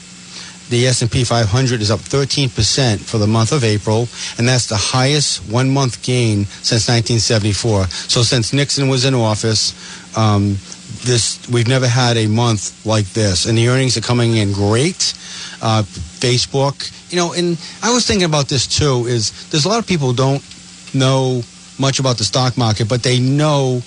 [0.69, 5.39] the S&P 500 is up 13% for the month of April, and that's the highest
[5.51, 7.85] one-month gain since 1974.
[7.87, 9.73] So since Nixon was in office,
[10.17, 10.57] um,
[11.03, 15.13] this we've never had a month like this, and the earnings are coming in great.
[15.61, 19.05] Uh, Facebook, you know, and I was thinking about this too.
[19.07, 20.43] Is there's a lot of people don't
[20.93, 21.41] know
[21.79, 23.81] much about the stock market, but they know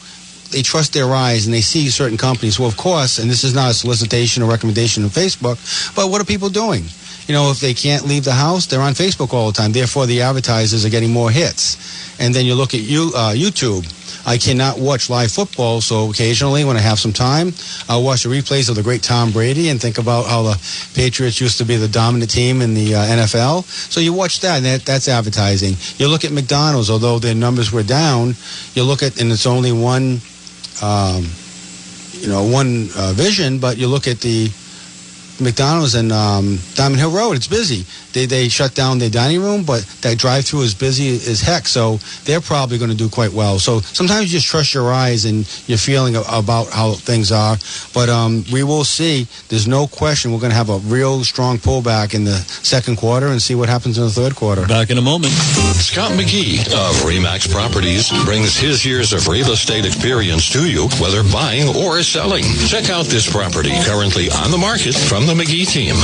[0.52, 2.58] they trust their eyes and they see certain companies.
[2.58, 5.58] Well, of course, and this is not a solicitation or recommendation on Facebook,
[5.96, 6.84] but what are people doing?
[7.26, 9.72] You know, if they can't leave the house, they're on Facebook all the time.
[9.72, 11.76] Therefore, the advertisers are getting more hits.
[12.18, 13.86] And then you look at you, uh, YouTube.
[14.26, 17.52] I cannot watch live football, so occasionally when I have some time,
[17.88, 21.40] I'll watch the replays of the great Tom Brady and think about how the Patriots
[21.40, 23.64] used to be the dominant team in the uh, NFL.
[23.64, 25.74] So you watch that, and that, that's advertising.
[25.96, 28.34] You look at McDonald's, although their numbers were down,
[28.74, 30.20] you look at, and it's only one
[30.80, 31.26] um,
[32.12, 34.50] you know, one uh, vision, but you look at the
[35.40, 37.84] McDonald's and um, Diamond Hill Road, it's busy.
[38.12, 41.66] They, they shut down their dining room, but that drive through is busy as heck,
[41.66, 43.58] so they're probably going to do quite well.
[43.58, 47.56] So sometimes you just trust your eyes and your feeling about how things are.
[47.94, 49.26] But um, we will see.
[49.48, 53.28] There's no question we're going to have a real strong pullback in the second quarter
[53.28, 54.66] and see what happens in the third quarter.
[54.66, 55.32] Back in a moment.
[55.32, 61.22] Scott McGee of Remax Properties brings his years of real estate experience to you, whether
[61.32, 62.44] buying or selling.
[62.66, 65.96] Check out this property currently on the market from the McGee team.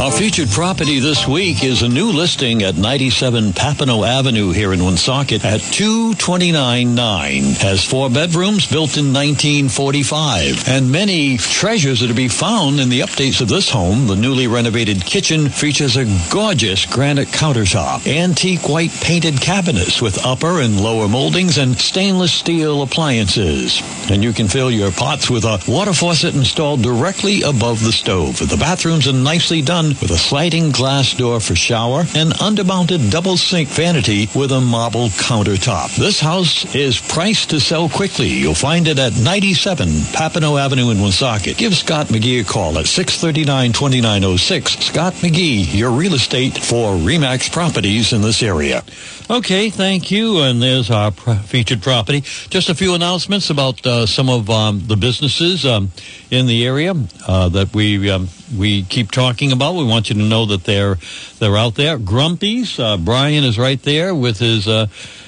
[0.00, 4.82] Our featured property this week is a new listing at 97 Papineau Avenue here in
[4.82, 7.42] Woonsocket at 2299.
[7.60, 13.00] Has four bedrooms built in 1945 and many treasures are to be found in the
[13.00, 14.06] updates of this home.
[14.06, 20.62] The newly renovated kitchen features a gorgeous granite countertop, antique white painted cabinets with upper
[20.62, 23.82] and lower moldings and stainless steel appliances.
[24.10, 28.38] And you can fill your pots with a water faucet installed directly above the stove.
[28.38, 33.36] The bathrooms are nicely done with a sliding glass door for shower and undermounted double
[33.36, 35.94] sink vanity with a marble countertop.
[35.96, 38.28] This house is priced to sell quickly.
[38.28, 41.56] You'll find it at 97 Papineau Avenue in Woonsocket.
[41.56, 44.82] Give Scott McGee a call at 639-2906.
[44.82, 48.82] Scott McGee, your real estate for Remax properties in this area.
[49.30, 50.40] Okay, thank you.
[50.42, 52.20] And there's our featured property.
[52.50, 55.90] Just a few announcements about uh, some of um, the businesses um,
[56.30, 56.94] in the area
[57.26, 59.74] uh, that we um, we keep talking about.
[59.74, 60.96] We want you to know that they're
[61.38, 61.98] they're out there.
[61.98, 62.78] Grumpy's.
[62.78, 64.68] Uh, Brian is right there with his.
[64.68, 64.86] Uh,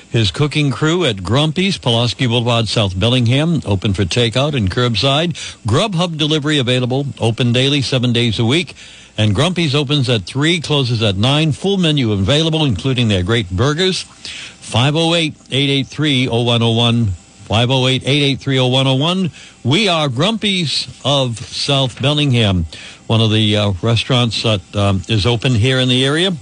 [0.09, 5.33] his cooking crew at Grumpy's, Pulaski Boulevard, South Bellingham, open for takeout and curbside.
[5.67, 8.75] Grubhub delivery available, open daily, seven days a week.
[9.19, 11.53] And Grumpy's opens at 3, closes at 9.
[11.53, 14.05] Full menu available, including their great burgers.
[17.47, 19.29] 508-883-0101.
[19.29, 19.65] 508-883-0101.
[19.65, 22.67] We are Grumpy's of South Bellingham,
[23.07, 26.33] one of the uh, restaurants that um, is open here in the area.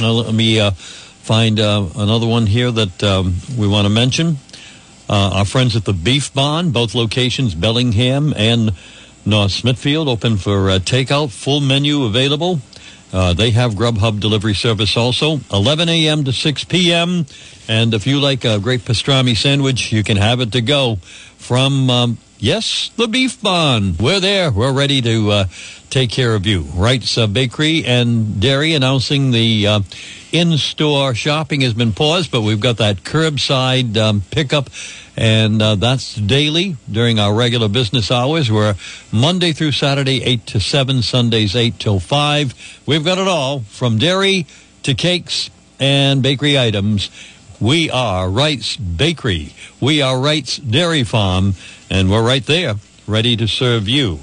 [0.00, 4.38] Now, let me uh, find uh, another one here that um, we want to mention.
[5.08, 8.72] Uh, our friends at the Beef Barn, both locations, Bellingham and
[9.24, 12.60] North Smithfield, open for uh, takeout, full menu available.
[13.12, 16.24] Uh, they have Grubhub delivery service also, 11 a.m.
[16.24, 17.26] to 6 p.m.
[17.68, 20.96] And if you like a great pastrami sandwich, you can have it to go
[21.38, 23.96] from, um, yes, the Beef Barn.
[23.98, 24.50] We're there.
[24.50, 25.44] We're ready to uh,
[25.90, 26.62] take care of you.
[26.74, 29.80] Wright's uh, Bakery and Dairy announcing the uh,
[30.32, 34.70] in-store shopping has been paused, but we've got that curbside um, pickup,
[35.16, 38.50] and uh, that's daily during our regular business hours.
[38.50, 38.74] We're
[39.12, 42.82] Monday through Saturday, 8 to 7, Sundays, 8 till 5.
[42.86, 44.46] We've got it all from dairy
[44.82, 47.10] to cakes and bakery items.
[47.60, 49.54] We are Wright's Bakery.
[49.80, 51.54] We are Wright's Dairy Farm,
[51.88, 52.74] and we're right there,
[53.06, 54.20] ready to serve you.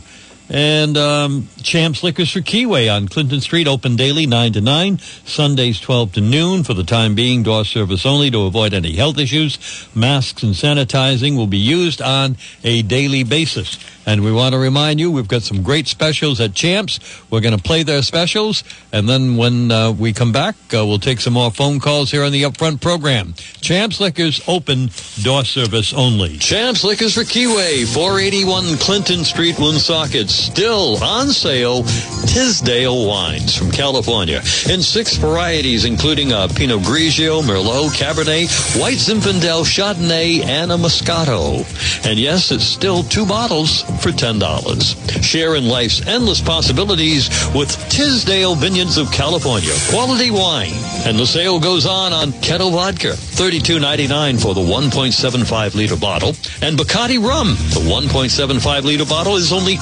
[0.54, 5.80] And um, Champs Liquors for Keyway on Clinton Street, open daily 9 to 9, Sundays
[5.80, 6.64] 12 to noon.
[6.64, 9.58] For the time being, door service only to avoid any health issues.
[9.96, 13.80] Masks and sanitizing will be used on a daily basis.
[14.06, 17.00] And we want to remind you, we've got some great specials at Champs.
[17.32, 18.64] We're going to play their specials.
[18.92, 22.24] And then when uh, we come back, uh, we'll take some more phone calls here
[22.24, 23.34] on the Upfront program.
[23.62, 24.90] Champs Liquors open,
[25.22, 26.38] door service only.
[26.38, 30.43] Champs Liquors for Keyway, 481 Clinton Street, Woonsocket.
[30.44, 31.84] Still on sale,
[32.28, 39.64] Tisdale wines from California in six varieties, including a Pinot Grigio, Merlot, Cabernet, White Zinfandel,
[39.64, 41.64] Chardonnay, and a Moscato.
[42.06, 45.24] And yes, it's still two bottles for $10.
[45.24, 49.74] Share in life's endless possibilities with Tisdale Vineyards of California.
[49.90, 50.74] Quality wine.
[51.06, 56.30] And the sale goes on on Kettle Vodka, $32.99 for the 1.75 liter bottle.
[56.62, 59.78] And Bacardi Rum, the 1.75 liter bottle is only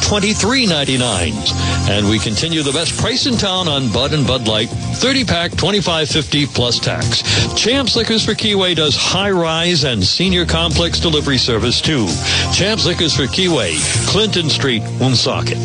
[0.52, 1.90] $23.99.
[1.90, 5.52] And we continue the best price in town on Bud and Bud Light, 30 pack,
[5.52, 7.24] 25.50 plus tax.
[7.56, 12.08] Champs Liquors for Keyway does high rise and senior complex delivery service too.
[12.54, 13.78] Champs Liquors for Keyway,
[14.08, 15.58] Clinton Street, Woonsocket.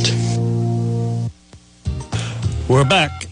[2.69, 3.27] We're back.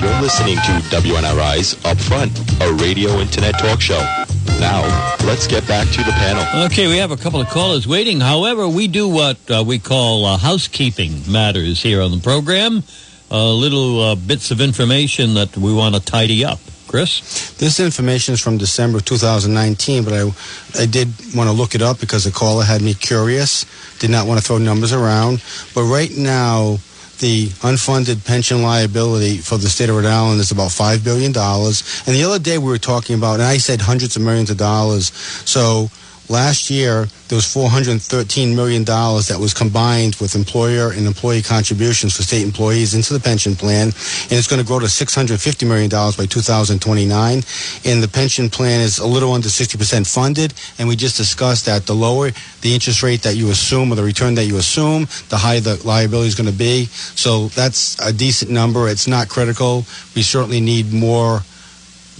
[0.00, 4.19] You're listening to WNRI's Upfront, a radio internet talk show.
[4.60, 4.82] Now,
[5.24, 6.66] let's get back to the panel.
[6.66, 8.20] Okay, we have a couple of callers waiting.
[8.20, 12.82] However, we do what uh, we call uh, housekeeping matters here on the program.
[13.30, 16.60] Uh, little uh, bits of information that we want to tidy up.
[16.88, 17.52] Chris?
[17.52, 20.30] This information is from December 2019, but I,
[20.78, 23.64] I did want to look it up because the caller had me curious.
[23.98, 25.42] Did not want to throw numbers around.
[25.74, 26.78] But right now,
[27.20, 31.28] the unfunded pension liability for the state of Rhode Island is about $5 billion.
[31.36, 34.56] And the other day we were talking about, and I said hundreds of millions of
[34.56, 35.12] dollars.
[35.46, 35.90] So
[36.30, 42.22] last year, there was $413 million that was combined with employer and employee contributions for
[42.22, 43.88] state employees into the pension plan.
[43.88, 47.42] And it's going to grow to $650 million by 2029.
[47.84, 50.54] And the pension plan is a little under 60% funded.
[50.78, 52.30] And we just discussed that the lower
[52.62, 55.80] the interest rate that you assume or the return that you assume, the higher the
[55.86, 56.86] liability is going to be.
[56.86, 58.88] So that's a decent number.
[58.88, 59.84] It's not critical.
[60.14, 61.40] We certainly need more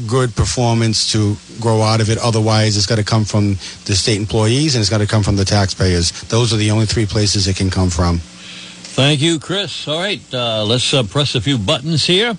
[0.06, 2.18] good performance to grow out of it.
[2.18, 5.36] Otherwise, it's got to come from the state employees and it's got to come from
[5.36, 6.10] the taxpayers.
[6.28, 8.18] Those are the only three places it can come from.
[8.18, 9.86] Thank you, Chris.
[9.88, 12.36] All right, uh, let's uh, press a few buttons here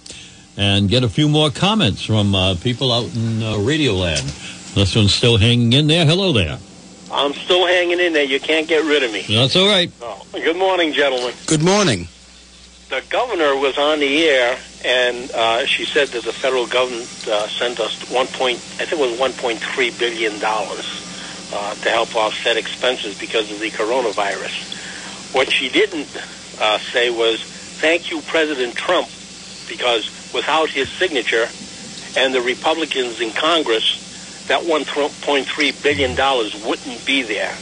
[0.57, 4.27] and get a few more comments from uh, people out in uh, Radio Land.
[4.75, 6.05] This one's still hanging in there.
[6.05, 6.59] Hello there.
[7.11, 8.23] I'm still hanging in there.
[8.23, 9.25] You can't get rid of me.
[9.27, 9.91] That's all right.
[10.01, 11.33] Oh, good morning, gentlemen.
[11.45, 12.07] Good morning.
[12.89, 17.47] The governor was on the air, and uh, she said that the federal government uh,
[17.59, 20.85] sent us one point, I think it was 1.3 billion dollars
[21.53, 25.33] uh, to help offset expenses because of the coronavirus.
[25.33, 26.09] What she didn't
[26.59, 27.43] uh, say was,
[27.79, 29.09] "Thank you, President Trump,"
[29.67, 31.47] because without his signature
[32.15, 33.85] and the Republicans in Congress,
[34.47, 37.55] that 1.3 billion dollars wouldn't be there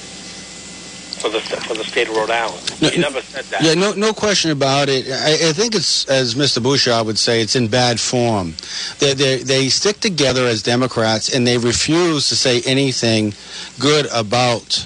[1.20, 2.82] for the for the state of Rhode Island.
[2.82, 3.61] No, he never said that.
[3.63, 5.07] Yeah, no, no question about it.
[5.09, 6.61] I, I think it's, as Mr.
[6.61, 8.53] Bouchard would say, it's in bad form.
[8.99, 13.34] They, they, they stick together as Democrats and they refuse to say anything
[13.80, 14.86] good about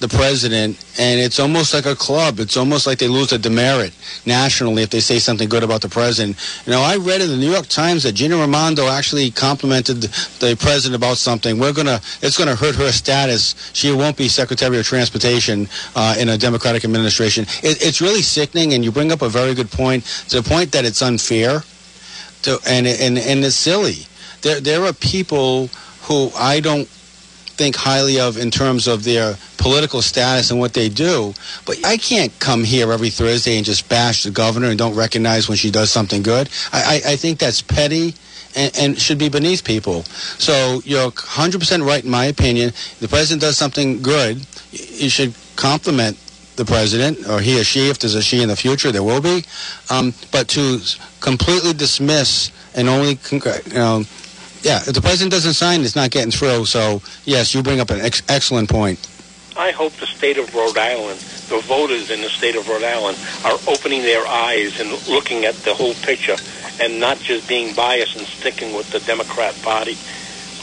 [0.00, 2.38] the president, and it's almost like a club.
[2.38, 3.92] It's almost like they lose a demerit
[4.24, 6.36] nationally if they say something good about the president.
[6.66, 10.56] You know, I read in the New York Times that Gina Raimondo actually complimented the
[10.60, 11.58] president about something.
[11.58, 13.70] We're gonna, it's gonna hurt her status.
[13.74, 17.44] She won't be Secretary of Transportation uh, in a Democratic administration.
[17.62, 20.04] It, it's really sickening, and you bring up a very good point.
[20.28, 21.62] To the point that it's unfair,
[22.42, 24.06] to and and and it's silly.
[24.42, 25.68] There there are people
[26.02, 26.88] who I don't
[27.58, 31.34] think highly of in terms of their political status and what they do.
[31.66, 35.48] But I can't come here every Thursday and just bash the governor and don't recognize
[35.48, 36.48] when she does something good.
[36.72, 38.14] I, I, I think that's petty.
[38.56, 40.04] And, and should be beneath people.
[40.04, 42.72] So you're 100% right in my opinion.
[42.98, 46.16] The president does something good, you should compliment
[46.56, 49.20] the president, or he or she, if there's a she in the future, there will
[49.20, 49.44] be.
[49.90, 50.80] Um, but to
[51.20, 53.40] completely dismiss and only, you
[53.74, 54.04] know,
[54.62, 56.64] yeah, if the president doesn't sign, it's not getting through.
[56.66, 58.98] So, yes, you bring up an ex- excellent point.
[59.56, 63.18] I hope the state of Rhode Island, the voters in the state of Rhode Island,
[63.44, 66.36] are opening their eyes and looking at the whole picture
[66.80, 69.96] and not just being biased and sticking with the Democrat Party.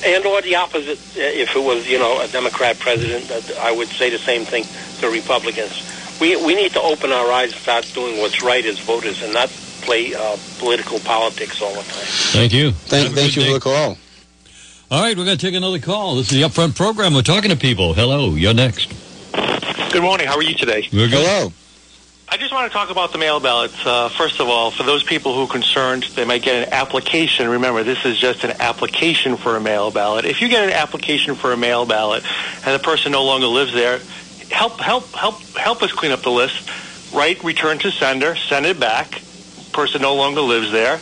[0.05, 3.89] And or the opposite, uh, if it was, you know, a Democrat president, I would
[3.89, 4.65] say the same thing
[4.99, 5.91] to Republicans.
[6.21, 9.33] We, we need to open our eyes and start doing what's right as voters and
[9.33, 9.49] not
[9.85, 12.05] play uh, political politics all the time.
[12.33, 12.71] Thank you.
[12.71, 13.97] Thank, thank you for the call.
[14.91, 16.15] All right, we're going to take another call.
[16.15, 17.13] This is the Upfront program.
[17.13, 17.93] We're talking to people.
[17.93, 18.93] Hello, you're next.
[19.91, 20.27] Good morning.
[20.27, 20.87] How are you today?
[20.91, 21.25] We're good.
[21.25, 21.51] Hello.
[22.27, 23.85] I just want to talk about the mail ballots.
[23.85, 27.47] Uh, first of all, for those people who are concerned, they might get an application.
[27.47, 30.25] Remember, this is just an application for a mail ballot.
[30.25, 32.23] If you get an application for a mail ballot
[32.65, 33.99] and the person no longer lives there,
[34.51, 36.69] help help help help us clean up the list.
[37.13, 39.21] Write return to sender, send it back.
[39.75, 40.99] Person no longer lives there.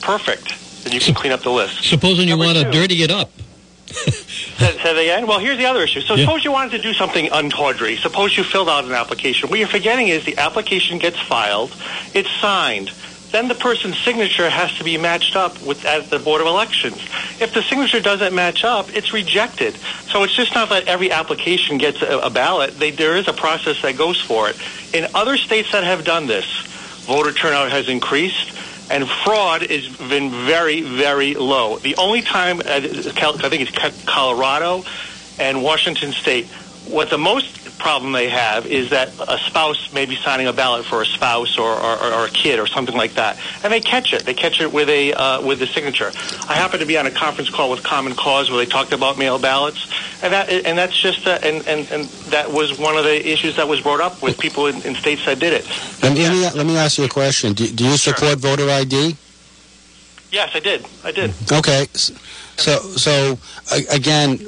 [0.00, 0.84] Perfect.
[0.84, 1.82] Then you can clean up the list.
[1.82, 3.32] Supposing you want to dirty it up.
[3.88, 5.26] Say, again?
[5.26, 6.00] Well, here's the other issue.
[6.02, 6.24] So Yeah.
[6.24, 7.98] suppose you wanted to do something untawdry.
[7.98, 9.50] Suppose you filled out an application.
[9.50, 11.74] What you're forgetting is the application gets filed,
[12.14, 12.92] it's signed.
[13.32, 16.96] Then the person's signature has to be matched up with at the Board of Elections.
[17.40, 19.74] If the signature doesn't match up, it's rejected.
[20.10, 22.78] So it's just not that every application gets a, a ballot.
[22.78, 24.56] They, there is a process that goes for it.
[24.94, 26.46] In other states that have done this,
[27.06, 28.56] voter turnout has increased
[28.90, 31.78] and fraud has been very, very low.
[31.78, 34.84] The only time, uh, I think it's Colorado
[35.38, 36.46] and Washington State,
[36.86, 40.84] what the most problem they have is that a spouse may be signing a ballot
[40.84, 44.12] for a spouse or, or, or a kid or something like that, and they catch
[44.12, 44.24] it.
[44.24, 46.10] They catch it with a uh, with a signature.
[46.48, 49.18] I happened to be on a conference call with Common Cause where they talked about
[49.18, 49.90] mail ballots,
[50.22, 53.56] and that and that's just uh, and, and and that was one of the issues
[53.56, 55.66] that was brought up with people in, in states that did it.
[56.02, 57.52] Let me, let me, let me ask you a question.
[57.52, 59.16] Do, do you support voter ID?
[60.32, 60.84] Yes, I did.
[61.04, 61.32] I did.
[61.50, 61.86] Okay.
[62.56, 63.38] So, so
[63.92, 64.38] again,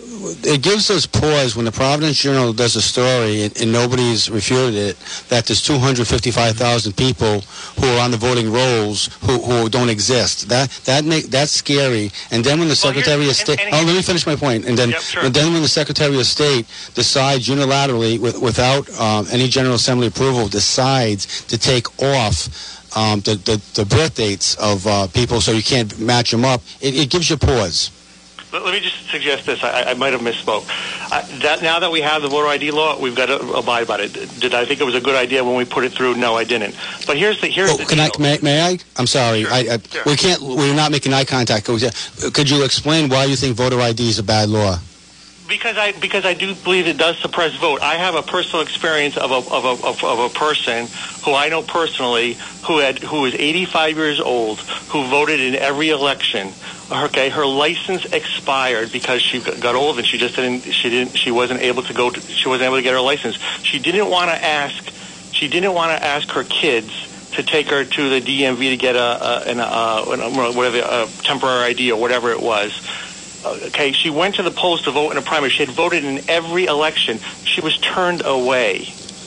[0.43, 4.75] it gives us pause when the Providence Journal does a story and, and nobody's refuted
[4.75, 4.97] it
[5.29, 7.41] that there's 255,000 people
[7.79, 10.49] who are on the voting rolls who, who don't exist.
[10.49, 12.11] That that make that's scary.
[12.31, 14.67] And then when the Secretary of State, oh, let me finish my point.
[14.67, 14.93] And then,
[15.23, 20.09] and then when the Secretary of State decides unilaterally, with, without um, any General Assembly
[20.09, 22.49] approval, decides to take off
[22.97, 26.63] um, the, the, the birth dates of uh, people so you can't match them up,
[26.81, 27.91] it, it gives you pause.
[28.53, 29.63] Let, let me just suggest this.
[29.63, 30.65] I, I might have misspoke.
[31.13, 33.99] I, that now that we have the voter ID law, we've got to abide by
[34.01, 34.13] it.
[34.41, 36.15] Did I think it was a good idea when we put it through?
[36.15, 36.75] No, I didn't.
[37.07, 38.79] But here's the here's oh, the Oh, Can I, may, may I?
[38.97, 39.47] I'm sorry.
[39.47, 40.41] I, I, We can't.
[40.41, 41.67] We're not making eye contact.
[41.67, 44.79] Could you explain why you think voter ID is a bad law?
[45.49, 47.81] Because I because I do believe it does suppress vote.
[47.81, 50.89] I have a personal experience of a of a of, of a person
[51.25, 52.37] who I know personally
[52.67, 56.53] who had who was 85 years old who voted in every election.
[56.91, 61.31] Okay, her license expired because she got old and she just didn't she didn't she
[61.31, 63.37] wasn't able to go to, she wasn't able to get her license.
[63.63, 64.91] She didn't want to ask
[65.33, 66.91] she didn't want to ask her kids
[67.35, 71.71] to take her to the DMV to get a, a an uh, whatever a temporary
[71.71, 72.73] ID or whatever it was.
[73.45, 75.51] Uh, okay, she went to the polls to vote in a primary.
[75.51, 77.19] She had voted in every election.
[77.45, 78.79] She was turned away.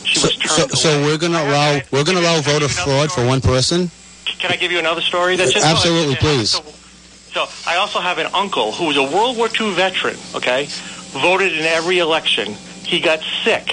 [0.03, 3.11] She was So, turned so we're going to allow we're going to allow voter fraud
[3.11, 3.91] for one person?
[4.25, 5.35] Can I give you another story?
[5.35, 6.59] That's just Absolutely, please.
[7.31, 10.17] So I also have an uncle who was a World War II veteran.
[10.35, 10.67] Okay,
[11.11, 12.53] voted in every election.
[12.83, 13.69] He got sick.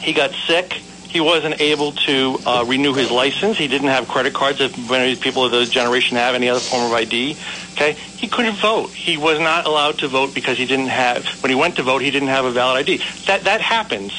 [0.00, 0.72] He got sick.
[0.72, 3.56] He wasn't able to uh, renew his license.
[3.58, 6.84] He didn't have credit cards, as many people of the generation have any other form
[6.84, 7.36] of ID.
[7.72, 8.90] Okay, he couldn't vote.
[8.90, 11.26] He was not allowed to vote because he didn't have.
[11.42, 13.02] When he went to vote, he didn't have a valid ID.
[13.26, 14.12] That that happens.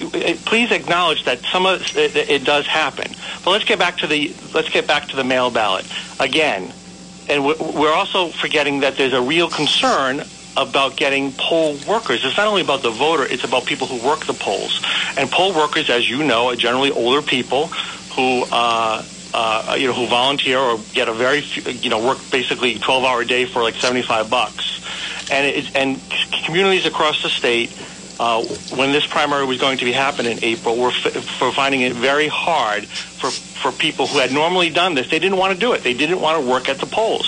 [0.00, 3.12] Uh, Please acknowledge that some of it, it does happen.
[3.44, 5.86] But let's get back to the let's get back to the mail ballot
[6.18, 6.72] again.
[7.28, 10.24] And we're- also forgetting that there's a real concern
[10.56, 12.20] about getting poll workers.
[12.24, 14.80] It's not only about the voter, it's about people who work the polls.
[15.16, 17.68] And poll workers, as you know, are generally older people
[18.14, 19.04] who, uh,
[19.34, 23.04] uh, you know, who volunteer or get a very, few, you know, work basically 12
[23.04, 24.64] hour day for like 75 bucks.
[25.30, 26.00] And it's, and
[26.46, 27.72] communities across the state,
[28.18, 28.42] uh,
[28.76, 31.92] when this primary was going to be happening in April, were, f- for finding it
[31.92, 35.10] very hard for, for people who had normally done this.
[35.10, 35.82] They didn't want to do it.
[35.82, 37.26] They didn't want to work at the polls.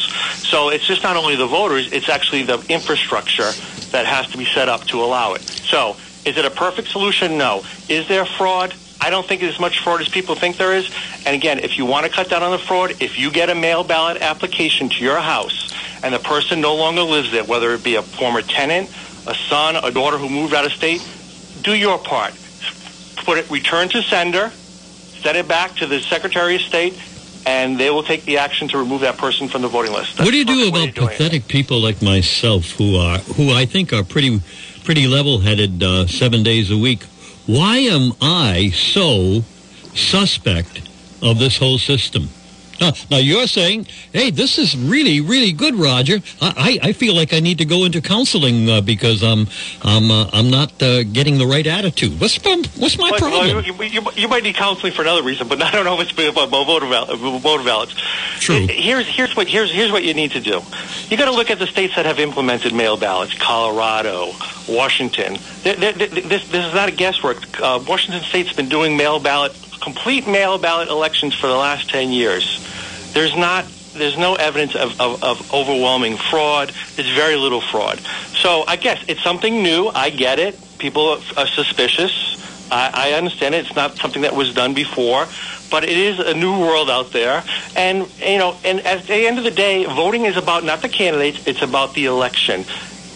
[0.48, 3.50] So it's just not only the voters, it's actually the infrastructure
[3.90, 5.42] that has to be set up to allow it.
[5.42, 7.38] So is it a perfect solution?
[7.38, 7.64] No.
[7.88, 8.74] Is there fraud?
[9.00, 10.90] I don't think there's as much fraud as people think there is.
[11.24, 13.54] And again, if you want to cut down on the fraud, if you get a
[13.54, 15.72] mail ballot application to your house
[16.02, 18.90] and the person no longer lives there, whether it be a former tenant,
[19.28, 21.06] a son, a daughter who moved out of state,
[21.62, 22.34] do your part.
[23.24, 24.50] put it return to sender,
[25.22, 26.94] send it back to the Secretary of State,
[27.46, 30.16] and they will take the action to remove that person from the voting list.
[30.16, 31.12] That's what do you do about doing it.
[31.12, 34.40] pathetic people like myself who are who I think are pretty
[34.84, 37.04] pretty level-headed uh, seven days a week?
[37.46, 39.42] Why am I so
[39.94, 40.88] suspect
[41.22, 42.28] of this whole system?
[42.88, 46.20] Now, now you're saying, hey, this is really, really good, Roger.
[46.40, 49.48] I, I feel like I need to go into counseling uh, because I'm
[49.82, 52.20] I'm uh, I'm not uh, getting the right attitude.
[52.20, 53.64] What's my, what's my Well, problem?
[53.64, 56.28] you, you, you might need counseling for another reason, but I don't know if it's
[56.28, 57.94] about voter, voter ballots.
[58.38, 58.66] True.
[58.68, 60.60] Here's here's what here's here's what you need to do.
[61.08, 64.30] You got to look at the states that have implemented mail ballots: Colorado,
[64.68, 65.34] Washington.
[65.64, 67.60] Th- th- th- This this is not a guesswork.
[67.60, 69.52] Uh, Washington State's been doing mail ballot,
[69.88, 72.44] complete mail ballot elections for the last ten years.
[73.14, 73.64] There's not
[73.94, 76.72] there's no evidence of, of, of overwhelming fraud.
[76.94, 77.98] There's very little fraud.
[78.42, 79.88] So I guess it's something new.
[79.88, 80.54] I get it.
[80.78, 82.12] People are suspicious.
[82.70, 83.66] I, I understand it.
[83.66, 85.26] It's not something that was done before,
[85.70, 87.42] but it is a new world out there.
[87.74, 90.90] And you know, and at the end of the day, voting is about not the
[90.90, 91.46] candidates.
[91.46, 92.66] It's about the election.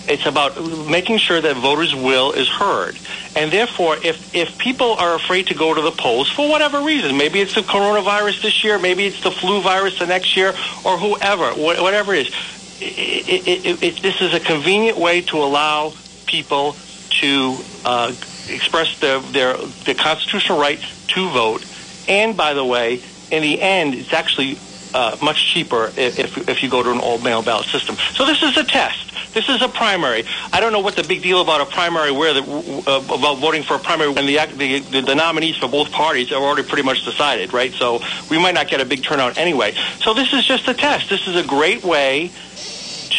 [0.09, 2.98] It's about making sure that voters' will is heard.
[3.36, 7.16] And therefore, if, if people are afraid to go to the polls for whatever reason,
[7.16, 10.98] maybe it's the coronavirus this year, maybe it's the flu virus the next year, or
[10.98, 12.34] whoever, wh- whatever it is,
[12.80, 15.92] it, it, it, this is a convenient way to allow
[16.26, 16.74] people
[17.20, 18.12] to uh,
[18.48, 21.64] express their, their, their constitutional right to vote.
[22.09, 24.59] And by the way, in the end, it's actually
[24.92, 27.96] uh, much cheaper if, if, if you go to an all mail ballot system.
[28.14, 29.11] So this is a test.
[29.33, 30.24] This is a primary.
[30.53, 33.62] I don't know what the big deal about a primary where the, uh, about voting
[33.62, 37.05] for a primary when the, the the nominees for both parties are already pretty much
[37.05, 37.72] decided, right?
[37.72, 39.74] So we might not get a big turnout anyway.
[40.01, 41.09] So this is just a test.
[41.09, 42.30] This is a great way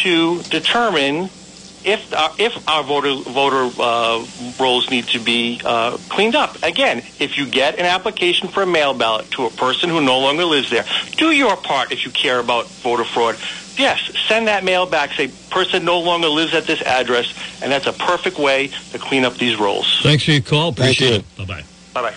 [0.02, 1.30] to determine
[1.84, 4.24] if our, if our voter voter uh,
[4.58, 6.62] rolls need to be uh, cleaned up.
[6.62, 10.18] Again, if you get an application for a mail ballot to a person who no
[10.20, 10.84] longer lives there,
[11.16, 13.36] do your part if you care about voter fraud.
[13.76, 15.12] Yes, send that mail back.
[15.12, 19.24] Say, person no longer lives at this address, and that's a perfect way to clean
[19.24, 20.00] up these rolls.
[20.02, 20.72] Thanks for your call.
[20.72, 21.42] Thank Appreciate you.
[21.42, 21.48] it.
[21.48, 21.62] Bye bye.
[21.92, 22.14] Bye bye.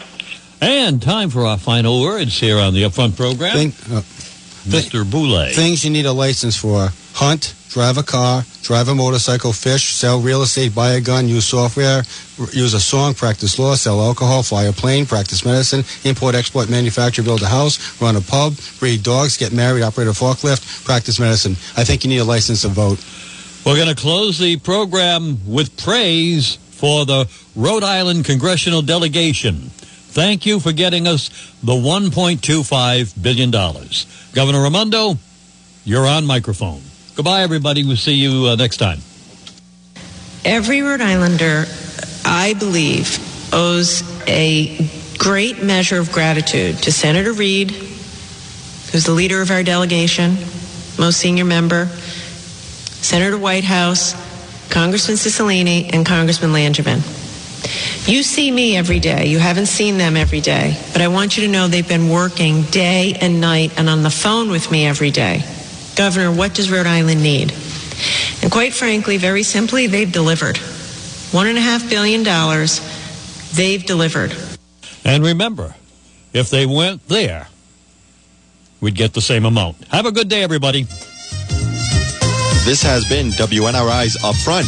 [0.62, 3.54] And time for our final words here on the Upfront program.
[3.56, 4.02] Think, uh,
[4.68, 5.10] Mr.
[5.10, 5.54] Boulay.
[5.54, 10.22] things you need a license for: hunt, drive a car, drive a motorcycle, fish, sell
[10.22, 12.04] real estate, buy a gun, use software,
[12.54, 17.24] use a song, practice law, sell alcohol, fly a plane, practice medicine, import, export, manufacture,
[17.24, 21.54] build a house, run a pub, breed dogs, get married, operate a forklift, practice medicine.
[21.76, 23.04] I think you need a license to vote.
[23.66, 29.72] We're going to close the program with praise for the Rhode Island congressional delegation.
[30.14, 31.30] Thank you for getting us
[31.64, 33.52] the $1.25 billion.
[34.34, 35.18] Governor Raimondo,
[35.84, 36.82] you're on microphone.
[37.18, 37.84] Goodbye, everybody.
[37.84, 39.00] We'll see you uh, next time.
[40.46, 41.66] Every Rhode Islander,
[42.24, 43.18] I believe,
[43.52, 44.88] owes a
[45.18, 50.36] great measure of gratitude to Senator Reed, who's the leader of our delegation,
[51.00, 54.14] most senior member, Senator Whitehouse,
[54.70, 56.98] Congressman Cicilline, and Congressman Langevin.
[58.08, 59.26] You see me every day.
[59.26, 60.80] You haven't seen them every day.
[60.94, 64.12] But I want you to know they've been working day and night and on the
[64.12, 65.44] phone with me every day.
[65.98, 67.52] Governor, what does Rhode Island need?
[68.44, 70.58] And quite frankly, very simply, they've delivered.
[71.32, 72.80] One and a half billion dollars,
[73.56, 74.36] they've delivered.
[75.04, 75.74] And remember,
[76.34, 77.48] if they weren't there,
[78.80, 79.78] we'd get the same amount.
[79.88, 80.84] Have a good day, everybody.
[82.64, 84.68] This has been WNRI's Upfront,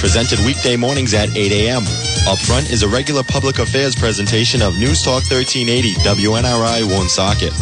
[0.00, 1.82] presented weekday mornings at 8 a.m.
[2.26, 7.52] Upfront is a regular public affairs presentation of News Talk 1380 WNRI Woonsocket.